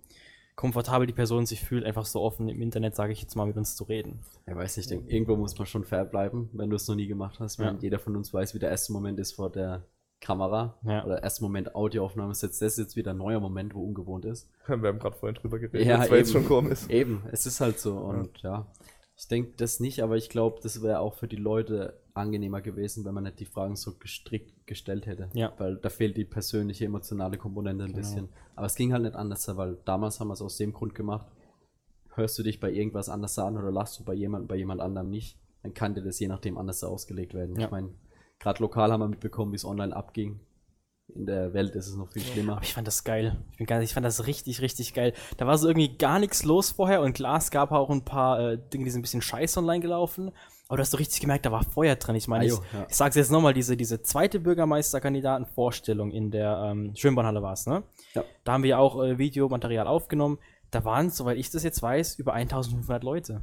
komfortabel 0.57 1.07
die 1.07 1.13
Person 1.13 1.45
sich 1.47 1.61
fühlt, 1.61 1.85
einfach 1.85 2.07
so 2.07 2.21
offen 2.23 2.49
im 2.49 2.63
Internet, 2.63 2.95
sage 2.95 3.13
ich 3.13 3.21
jetzt 3.21 3.35
mal, 3.35 3.47
mit 3.47 3.57
uns 3.57 3.77
zu 3.77 3.85
reden? 3.85 4.21
Ja, 4.47 4.57
weiß 4.57 4.77
nicht, 4.79 4.91
irgendwo 4.91 5.37
muss 5.37 5.59
man 5.59 5.67
schon 5.67 5.85
fair 5.85 6.05
bleiben, 6.05 6.49
wenn 6.53 6.71
du 6.71 6.77
es 6.77 6.87
noch 6.89 6.95
nie 6.95 7.07
gemacht 7.07 7.41
hast. 7.41 7.59
Ja. 7.59 7.67
Wenn 7.67 7.81
jeder 7.81 7.99
von 7.99 8.17
uns 8.17 8.33
weiß, 8.33 8.55
wie 8.55 8.59
der 8.59 8.71
erste 8.71 8.93
Moment 8.93 9.19
ist 9.19 9.33
vor 9.33 9.51
der 9.51 9.83
Kamera 10.21 10.79
Ja. 10.83 11.05
oder 11.05 11.23
erster 11.23 11.43
Moment 11.43 11.75
Audioaufnahme 11.75 12.33
ist 12.33 12.43
jetzt 12.43 12.61
das 12.63 12.73
ist 12.73 12.79
jetzt 12.79 12.97
wieder 12.97 13.13
ein 13.13 13.17
neuer 13.19 13.41
Moment, 13.41 13.75
wo 13.75 13.83
ungewohnt 13.83 14.25
ist. 14.27 14.49
Wir 14.67 14.77
haben 14.77 14.99
gerade 14.99 15.17
vorhin 15.17 15.35
drüber 15.37 15.59
geredet, 15.59 15.87
Ja, 15.87 16.03
jetzt 16.05 16.13
eben. 16.13 16.27
schon 16.29 16.47
komisch. 16.47 16.89
Eben, 16.89 17.23
es 17.33 17.47
ist 17.47 17.61
halt 17.61 17.79
so 17.81 17.97
und 17.97 18.39
ja, 18.43 18.67
ich 19.17 19.29
denke 19.29 19.53
das 19.57 19.81
nicht, 19.81 20.03
aber 20.03 20.17
ich 20.17 20.29
glaube, 20.29 20.61
das 20.63 20.83
wäre 20.83 21.01
auch 21.01 21.15
für 21.15 21.29
die 21.29 21.37
Leute 21.37 22.01
angenehmer 22.15 22.61
gewesen, 22.61 23.05
wenn 23.05 23.15
man 23.15 23.25
nicht 23.25 23.39
die 23.41 23.45
Fragen 23.45 23.77
so 23.77 23.95
gestrickt 23.99 24.67
gestellt 24.67 25.07
hätte. 25.07 25.29
Ja. 25.35 25.53
Weil 25.59 25.77
da 25.77 25.89
fehlt 25.91 26.17
die 26.17 26.25
persönliche, 26.25 26.85
emotionale 26.87 27.37
Komponente 27.39 27.85
ein 27.85 27.89
Genau. 27.89 27.99
bisschen. 27.99 28.29
Aber 28.57 28.67
es 28.67 28.75
ging 28.75 28.93
halt 28.93 29.03
nicht 29.05 29.15
anders, 29.17 29.47
weil 29.57 29.79
damals 29.85 30.21
haben 30.21 30.29
wir 30.29 30.35
es 30.35 30.43
aus 30.43 30.57
dem 30.57 30.73
Grund 30.73 30.95
gemacht. 30.95 31.27
Hörst 32.15 32.39
du 32.39 32.43
dich 32.43 32.61
bei 32.61 32.71
irgendwas 32.73 33.09
anders 33.09 33.39
an 33.39 33.57
oder 33.57 33.71
lachst 33.71 34.01
du 34.01 34.05
bei 34.05 34.15
jemandem, 34.15 34.49
bei 34.49 34.57
jemand 34.57 34.81
anderem 34.81 35.09
nicht, 35.11 35.39
dann 35.63 35.73
kann 35.75 35.95
dir 35.95 36.03
das 36.03 36.19
je 36.19 36.29
nachdem 36.29 36.59
anders 36.59 36.83
ausgelegt 36.83 37.33
werden. 37.35 37.57
Ja. 37.59 37.67
Ich 37.67 37.71
meine, 37.71 37.91
gerade 38.41 38.61
lokal 38.63 38.91
haben 38.91 39.01
wir 39.01 39.09
mitbekommen, 39.09 39.53
wie 39.53 39.57
es 39.57 39.65
online 39.65 39.95
abging. 39.95 40.41
In 41.15 41.27
der 41.27 41.53
Welt 41.55 41.75
ist 41.75 41.89
es 41.89 41.97
noch 41.97 42.09
viel 42.13 42.23
schlimmer. 42.23 42.53
Aber 42.53 42.63
ich 42.63 42.73
fand 42.73 42.87
das 42.87 43.03
geil. 43.03 43.37
Ich, 43.51 43.59
bin 43.59 43.67
ganz, 43.67 43.85
ich 43.85 43.95
fand 43.95 44.07
das 44.07 44.27
richtig, 44.29 44.61
richtig 44.61 44.95
geil. 44.95 45.13
Da 45.39 45.47
war 45.47 45.59
so 45.59 45.67
irgendwie 45.67 45.97
gar 45.97 46.19
nichts 46.21 46.45
los 46.45 46.71
vorher 46.71 47.03
und 47.03 47.15
klar, 47.15 47.39
es 47.39 47.51
gab 47.51 47.73
auch 47.73 47.91
ein 47.91 48.05
paar 48.05 48.39
äh, 48.41 48.59
Dinge, 48.73 48.85
die 48.85 48.91
sind 48.91 49.01
ein 49.01 49.03
bisschen 49.03 49.23
scheiße 49.23 49.59
online 49.59 49.81
gelaufen. 49.81 50.31
Aber 50.69 50.77
du 50.77 50.83
hast 50.83 50.93
so 50.93 50.99
richtig 50.99 51.21
gemerkt, 51.21 51.45
da 51.45 51.51
war 51.51 51.65
Feuer 51.65 51.97
drin. 51.97 52.15
Ich 52.15 52.29
meine, 52.29 52.45
Ah, 52.45 52.47
ich, 52.47 52.53
ja. 52.73 52.87
ich 52.89 52.95
sag's 52.95 53.17
jetzt 53.17 53.33
nochmal, 53.33 53.53
diese, 53.55 53.77
diese 53.77 54.03
zweite 54.03 54.39
Bürgermeisterkandidatenvorstellung 54.39 56.13
in 56.13 56.31
der 56.31 56.63
ähm, 56.71 56.95
Schwimmbahnhalle 56.95 57.43
war 57.43 57.55
es, 57.55 57.67
ne? 57.67 57.83
Ja. 58.15 58.25
Da 58.45 58.53
haben 58.53 58.63
wir 58.63 58.79
auch 58.79 59.03
äh, 59.03 59.19
Videomaterial 59.19 59.89
aufgenommen. 59.89 60.39
Da 60.71 60.85
waren, 60.85 61.11
soweit 61.11 61.39
ich 61.39 61.51
das 61.51 61.65
jetzt 61.65 61.83
weiß, 61.83 62.21
über 62.21 62.35
1500 62.35 63.03
Leute. 63.03 63.43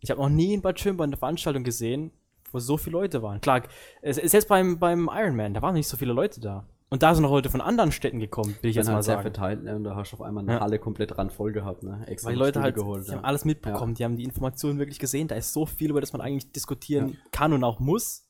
Ich 0.00 0.10
habe 0.10 0.20
noch 0.20 0.28
nie 0.28 0.54
in 0.54 0.62
Bad 0.62 0.78
Schwimmborn 0.78 1.10
eine 1.10 1.16
Veranstaltung 1.16 1.64
gesehen, 1.64 2.12
wo 2.52 2.58
so 2.58 2.76
viele 2.76 2.92
Leute 2.98 3.22
waren. 3.22 3.40
Klar, 3.40 3.62
es 4.02 4.18
ist 4.18 4.32
jetzt 4.32 4.48
beim, 4.48 4.78
beim 4.78 5.08
Ironman, 5.12 5.54
da 5.54 5.62
waren 5.62 5.74
nicht 5.74 5.88
so 5.88 5.96
viele 5.96 6.12
Leute 6.12 6.40
da. 6.40 6.66
Und 6.90 7.02
da 7.02 7.14
sind 7.14 7.22
noch 7.22 7.30
Leute 7.30 7.50
von 7.50 7.60
anderen 7.60 7.92
Städten 7.92 8.18
gekommen, 8.18 8.56
will 8.62 8.70
ich 8.70 8.76
jetzt 8.76 8.86
mal 8.86 9.02
sehr 9.02 9.16
sagen. 9.16 9.22
verteilt, 9.22 9.62
ne? 9.62 9.76
Und 9.76 9.84
da 9.84 9.94
hast 9.94 10.12
du 10.12 10.16
auf 10.16 10.22
einmal 10.22 10.42
eine 10.42 10.54
Ja. 10.54 10.60
Halle 10.60 10.78
komplett 10.78 11.18
ran 11.18 11.28
voll 11.28 11.52
gehabt, 11.52 11.82
ne? 11.82 12.02
Extra 12.06 12.28
Weil 12.28 12.34
die 12.36 12.38
Leute 12.38 12.62
halt, 12.62 12.74
geholt, 12.76 13.04
die 13.06 13.10
ja. 13.10 13.16
haben 13.18 13.24
alles 13.26 13.44
mitbekommen, 13.44 13.92
die 13.94 14.04
haben 14.04 14.16
die 14.16 14.24
Informationen 14.24 14.78
wirklich 14.78 14.98
gesehen. 14.98 15.28
Da 15.28 15.34
ist 15.34 15.52
so 15.52 15.66
viel, 15.66 15.90
über 15.90 16.00
das 16.00 16.14
man 16.14 16.22
eigentlich 16.22 16.50
diskutieren 16.50 17.18
kann 17.30 17.52
und 17.52 17.62
auch 17.62 17.78
muss. 17.78 18.24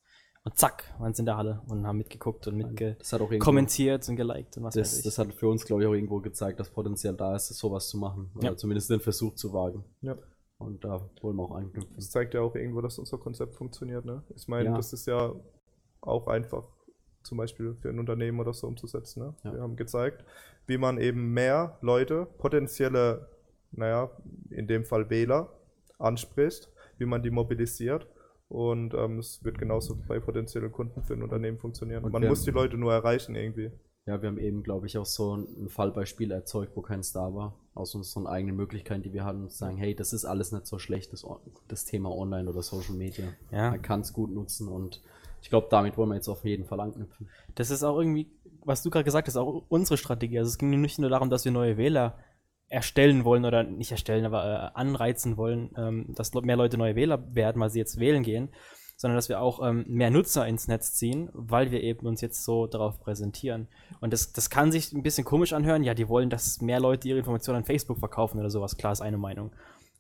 Und 0.45 0.57
zack, 0.59 0.93
waren 0.99 1.15
sie 1.15 1.23
in 1.23 1.27
der 1.27 1.37
Halle 1.37 1.63
und 1.69 1.87
haben 1.87 1.99
mitgeguckt 1.99 2.47
und 2.49 2.55
auch 2.55 2.57
mitgekommentiert 3.29 4.09
und 4.09 4.17
geliked 4.17 4.57
und 4.57 4.65
was 4.65 4.77
weiß 4.77 4.91
das, 4.91 4.99
ich. 4.99 5.05
das 5.05 5.19
hat 5.19 5.35
für 5.35 5.49
uns, 5.49 5.65
glaube 5.65 5.83
ich, 5.83 5.89
auch 5.89 5.93
irgendwo 5.93 6.21
gezeigt, 6.21 6.59
dass 6.59 6.71
Potenzial 6.71 7.15
da 7.15 7.37
ist, 7.37 7.49
sowas 7.49 7.89
zu 7.89 7.99
machen. 7.99 8.31
Oder 8.35 8.49
Ja. 8.51 8.57
zumindest 8.57 8.91
den 8.91 9.01
Versuch 9.01 9.35
zu 9.35 9.53
wagen. 9.53 9.85
Ja. 10.01 10.17
Und 10.59 10.85
da 10.85 11.09
wollen 11.21 11.37
wir 11.37 11.45
auch 11.45 11.55
anknüpfen. 11.55 11.95
Das 11.95 12.11
zeigt 12.11 12.35
ja 12.35 12.41
auch 12.41 12.55
irgendwo, 12.55 12.81
dass 12.81 12.99
unser 12.99 13.19
Konzept 13.19 13.55
funktioniert. 13.55 14.05
Ne? 14.05 14.23
Ich 14.35 14.49
meine, 14.49 14.71
Ja. 14.71 14.77
das 14.77 14.93
ist 14.93 15.07
ja 15.07 15.33
auch 16.01 16.27
einfach 16.27 16.69
zum 17.23 17.39
Beispiel 17.39 17.75
für 17.75 17.91
ein 17.91 17.99
Unternehmen 17.99 18.41
oder 18.41 18.53
so 18.53 18.67
umzusetzen. 18.67 19.21
Ne? 19.23 19.35
Ja. 19.45 19.53
Wir 19.55 19.61
haben 19.61 19.77
gezeigt, 19.77 20.25
wie 20.67 20.79
man 20.79 20.99
eben 20.99 21.33
mehr 21.33 21.79
Leute, 21.81 22.27
potenzielle, 22.39 23.29
naja, 23.71 24.11
in 24.51 24.67
dem 24.67 24.85
Fall 24.85 25.11
Wähler, 25.11 25.53
anspricht, 25.99 26.71
wie 26.99 27.07
man 27.07 27.23
die 27.23 27.31
mobilisiert. 27.31 28.09
Und 28.49 28.95
ähm, 28.95 29.19
es 29.19 29.45
wird 29.45 29.59
genauso 29.59 29.97
bei 30.09 30.19
potenziellen 30.21 30.73
Kunden 30.73 31.03
für 31.03 31.13
ein 31.15 31.23
Unternehmen 31.23 31.59
funktionieren. 31.59 32.03
Und 32.05 32.13
man 32.13 32.27
muss 32.27 32.43
die 32.45 32.51
Leute 32.51 32.79
nur 32.79 32.93
erreichen 32.93 33.35
irgendwie. 33.35 33.71
Ja, 34.09 34.23
wir 34.23 34.31
haben 34.31 34.39
eben, 34.39 34.63
glaube 34.63 34.87
ich, 34.87 34.97
auch 34.97 35.05
so 35.05 35.35
ein 35.35 35.69
Fallbeispiel 35.69 36.31
erzeugt, 36.31 36.75
wo 36.75 36.81
kein 36.81 37.03
Star 37.03 37.35
war. 37.35 37.55
Aus 37.75 37.95
unseren 37.95 38.27
eigenen 38.27 38.57
Möglichkeiten, 38.57 39.03
die 39.03 39.13
wir 39.13 39.27
hatten, 39.27 39.51
zu 39.51 39.59
sagen, 39.59 39.77
hey, 39.77 39.95
das 39.95 40.15
ist 40.15 40.25
alles 40.25 40.51
nicht 40.51 40.67
so 40.67 40.79
schlecht, 40.79 41.13
das, 41.13 41.27
das 41.69 41.85
Thema 41.85 42.11
Online 42.11 42.49
oder 42.49 42.63
Social 42.63 42.95
Media. 42.95 43.27
Ja. 43.53 43.73
Man 43.73 43.83
kann 43.83 44.01
es 44.01 44.15
gut 44.15 44.31
nutzen 44.33 44.67
und 44.67 45.03
ich 45.43 45.51
glaube, 45.51 45.67
damit 45.71 45.99
wollen 45.99 46.09
wir 46.09 46.15
jetzt 46.15 46.29
auf 46.29 46.43
jeden 46.47 46.65
Fall 46.65 46.81
anknüpfen. 46.81 47.29
Das 47.55 47.69
ist 47.69 47.83
auch 47.83 47.99
irgendwie, 47.99 48.31
was 48.65 48.83
du 48.83 48.89
gerade 48.89 49.05
gesagt 49.05 49.29
hast, 49.29 49.37
auch 49.37 49.67
unsere 49.69 49.99
Strategie. 49.99 50.39
Also 50.39 50.49
es 50.49 50.57
ging 50.57 50.71
nicht 50.81 50.99
nur 50.99 51.11
darum, 51.11 51.29
dass 51.29 51.45
wir 51.45 51.53
neue 51.53 51.77
Wähler 51.77 52.19
erstellen 52.69 53.27
wollen 53.27 53.45
oder 53.45 53.63
nicht 53.63 53.91
erstellen, 53.91 54.25
aber 54.25 54.45
äh, 54.45 54.79
anreizen 54.79 55.37
wollen, 55.37 55.71
ähm, 55.77 56.15
dass 56.15 56.33
mehr 56.33 56.57
Leute 56.57 56.79
neue 56.79 56.97
Wähler 56.97 57.35
werden, 57.35 57.61
weil 57.61 57.69
sie 57.69 57.79
jetzt 57.79 58.01
wählen 58.01 58.23
gehen, 58.23 58.49
sondern 58.99 59.17
dass 59.17 59.29
wir 59.29 59.41
auch 59.41 59.65
ähm, 59.65 59.85
mehr 59.87 60.11
Nutzer 60.11 60.47
ins 60.47 60.67
Netz 60.67 60.93
ziehen, 60.93 61.31
weil 61.33 61.71
wir 61.71 61.83
eben 61.83 62.07
uns 62.07 62.21
jetzt 62.21 62.45
so 62.45 62.67
darauf 62.67 62.99
präsentieren. 62.99 63.69
Und 64.01 64.13
das, 64.13 64.33
das 64.33 64.51
kann 64.51 64.73
sich 64.73 64.93
ein 64.93 65.05
bisschen 65.05 65.25
komisch 65.25 65.53
anhören. 65.53 65.85
Ja, 65.85 65.95
die 65.95 66.09
wollen, 66.09 66.31
dass 66.31 66.61
mehr 66.61 66.81
Leute 66.81 67.09
ihre 67.09 67.19
Informationen 67.19 67.59
an 67.59 67.65
Facebook 67.65 67.99
verkaufen 67.99 68.41
oder 68.41 68.51
sowas. 68.51 68.77
Klar, 68.77 68.93
ist 68.93 69.01
eine 69.01 69.17
Meinung. 69.17 69.53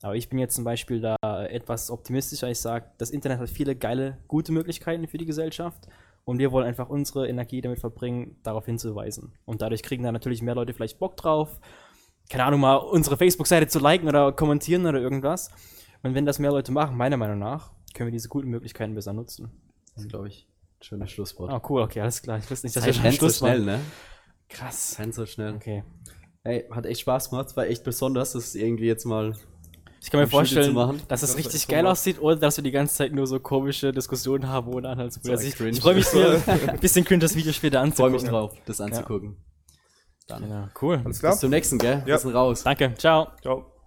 Aber 0.03 0.17
ich 0.17 0.29
bin 0.29 0.41
jetzt 0.41 0.57
zum 0.57 0.65
Beispiel 0.65 1.01
da 1.01 1.17
etwas 1.47 1.93
optimistischer. 1.93 2.51
Ich 2.51 2.59
sage, 2.59 2.87
das 2.99 3.11
Internet 3.11 3.39
hat 3.39 3.49
viele 3.49 3.77
geile, 3.77 4.19
gute 4.27 4.51
Möglichkeiten 4.51 5.07
für 5.07 5.19
die 5.19 5.27
Gesellschaft. 5.27 5.89
Und 6.25 6.39
wir 6.41 6.51
wollen 6.51 6.67
einfach 6.67 6.89
unsere 6.89 7.29
Energie 7.29 7.61
damit 7.61 7.79
verbringen, 7.79 8.37
darauf 8.43 8.67
hinzuweisen. 8.67 9.33
Und 9.45 9.63
dadurch 9.63 9.85
kriegen 9.85 10.03
dann 10.03 10.13
natürlich 10.13 10.43
mehr 10.43 10.57
Leute 10.57 10.75
vielleicht 10.75 10.99
Bock 10.99 11.17
drauf, 11.17 11.61
keine 12.29 12.45
Ahnung, 12.45 12.61
mal 12.61 12.77
unsere 12.77 13.17
Facebook-Seite 13.17 13.69
zu 13.69 13.79
liken 13.79 14.09
oder 14.09 14.33
kommentieren 14.33 14.87
oder 14.87 15.01
irgendwas. 15.01 15.51
Und 16.03 16.15
wenn 16.15 16.27
das 16.27 16.39
mehr 16.39 16.51
Leute 16.51 16.73
machen, 16.73 16.97
meiner 16.97 17.17
Meinung 17.17 17.39
nach, 17.39 17.71
können 17.94 18.09
wir 18.09 18.12
diese 18.12 18.29
guten 18.29 18.48
Möglichkeiten 18.48 18.94
besser 18.94 19.12
nutzen. 19.12 19.51
Das 19.94 20.05
ist, 20.05 20.09
glaube 20.11 20.29
ich, 20.29 20.46
ein 20.81 20.83
schönes 20.85 21.11
Schlusswort. 21.11 21.51
Ah, 21.51 21.61
cool, 21.68 21.83
okay, 21.83 22.01
alles 22.01 22.22
klar. 22.22 22.38
Ich 22.38 22.51
wusste 22.51 22.66
nicht, 22.66 22.77
dass 22.77 22.85
Das 22.85 22.87
wir 22.87 22.94
schon 22.94 23.03
rennt 23.03 23.14
so 23.14 23.18
Schluss 23.27 23.38
schnell, 23.38 23.61
machen. 23.61 23.66
ne? 23.66 23.81
Krass. 24.48 24.96
Rennt 24.98 25.14
so 25.14 25.27
schnell. 25.27 25.55
Okay. 25.55 25.85
Hey, 26.44 26.64
hat 26.70 26.87
echt 26.87 27.01
Spaß 27.01 27.31
gemacht. 27.31 27.57
War 27.57 27.66
echt 27.66 27.85
besonders, 27.85 28.33
das 28.33 28.55
irgendwie 28.55 28.87
jetzt 28.87 29.05
mal. 29.05 29.35
Ich 30.01 30.11
kann 30.12 30.20
mir 30.20 30.29
vorstellen, 30.29 30.74
dass 31.09 31.22
es 31.24 31.31
Das 31.31 31.37
richtig 31.37 31.66
geil 31.66 31.81
super. 31.81 31.90
aussieht 31.90 32.20
oder 32.22 32.37
dass 32.37 32.57
wir 32.57 32.62
die 32.62 32.70
ganze 32.70 32.94
Zeit 32.94 33.12
nur 33.12 33.27
so 33.27 33.40
komische 33.40 33.92
Diskussionen 33.92 34.46
haben 34.48 34.72
ohne 34.72 34.88
Anhaltspunkt. 34.88 35.27
So 35.27 35.33
Also 35.33 35.44
ich, 35.44 35.61
ich 35.61 35.81
freue 35.81 35.94
mich 35.96 36.12
mir 36.14 36.40
ein 36.68 36.79
bisschen 36.79 37.05
cringe, 37.05 37.18
das 37.20 37.35
Video 37.35 37.53
später 37.53 37.79
Freue 37.79 37.85
anzugucken. 37.88 38.12
mich 38.14 38.24
drauf, 38.24 38.55
das 38.64 38.81
anzugucken. 38.81 39.37
Dann 40.29 40.42
Genau. 40.44 40.68
Cool. 40.81 41.03
Alles 41.05 41.18
klar? 41.18 41.33
bis 41.33 41.40
zum 41.40 41.51
nächsten, 41.51 41.79
gell? 41.79 41.98
Ja. 42.01 42.07
Wir 42.07 42.18
sind 42.18 42.33
raus. 42.35 42.62
Danke. 42.62 42.94
Ciao. 42.96 43.29
Ciao. 43.42 43.78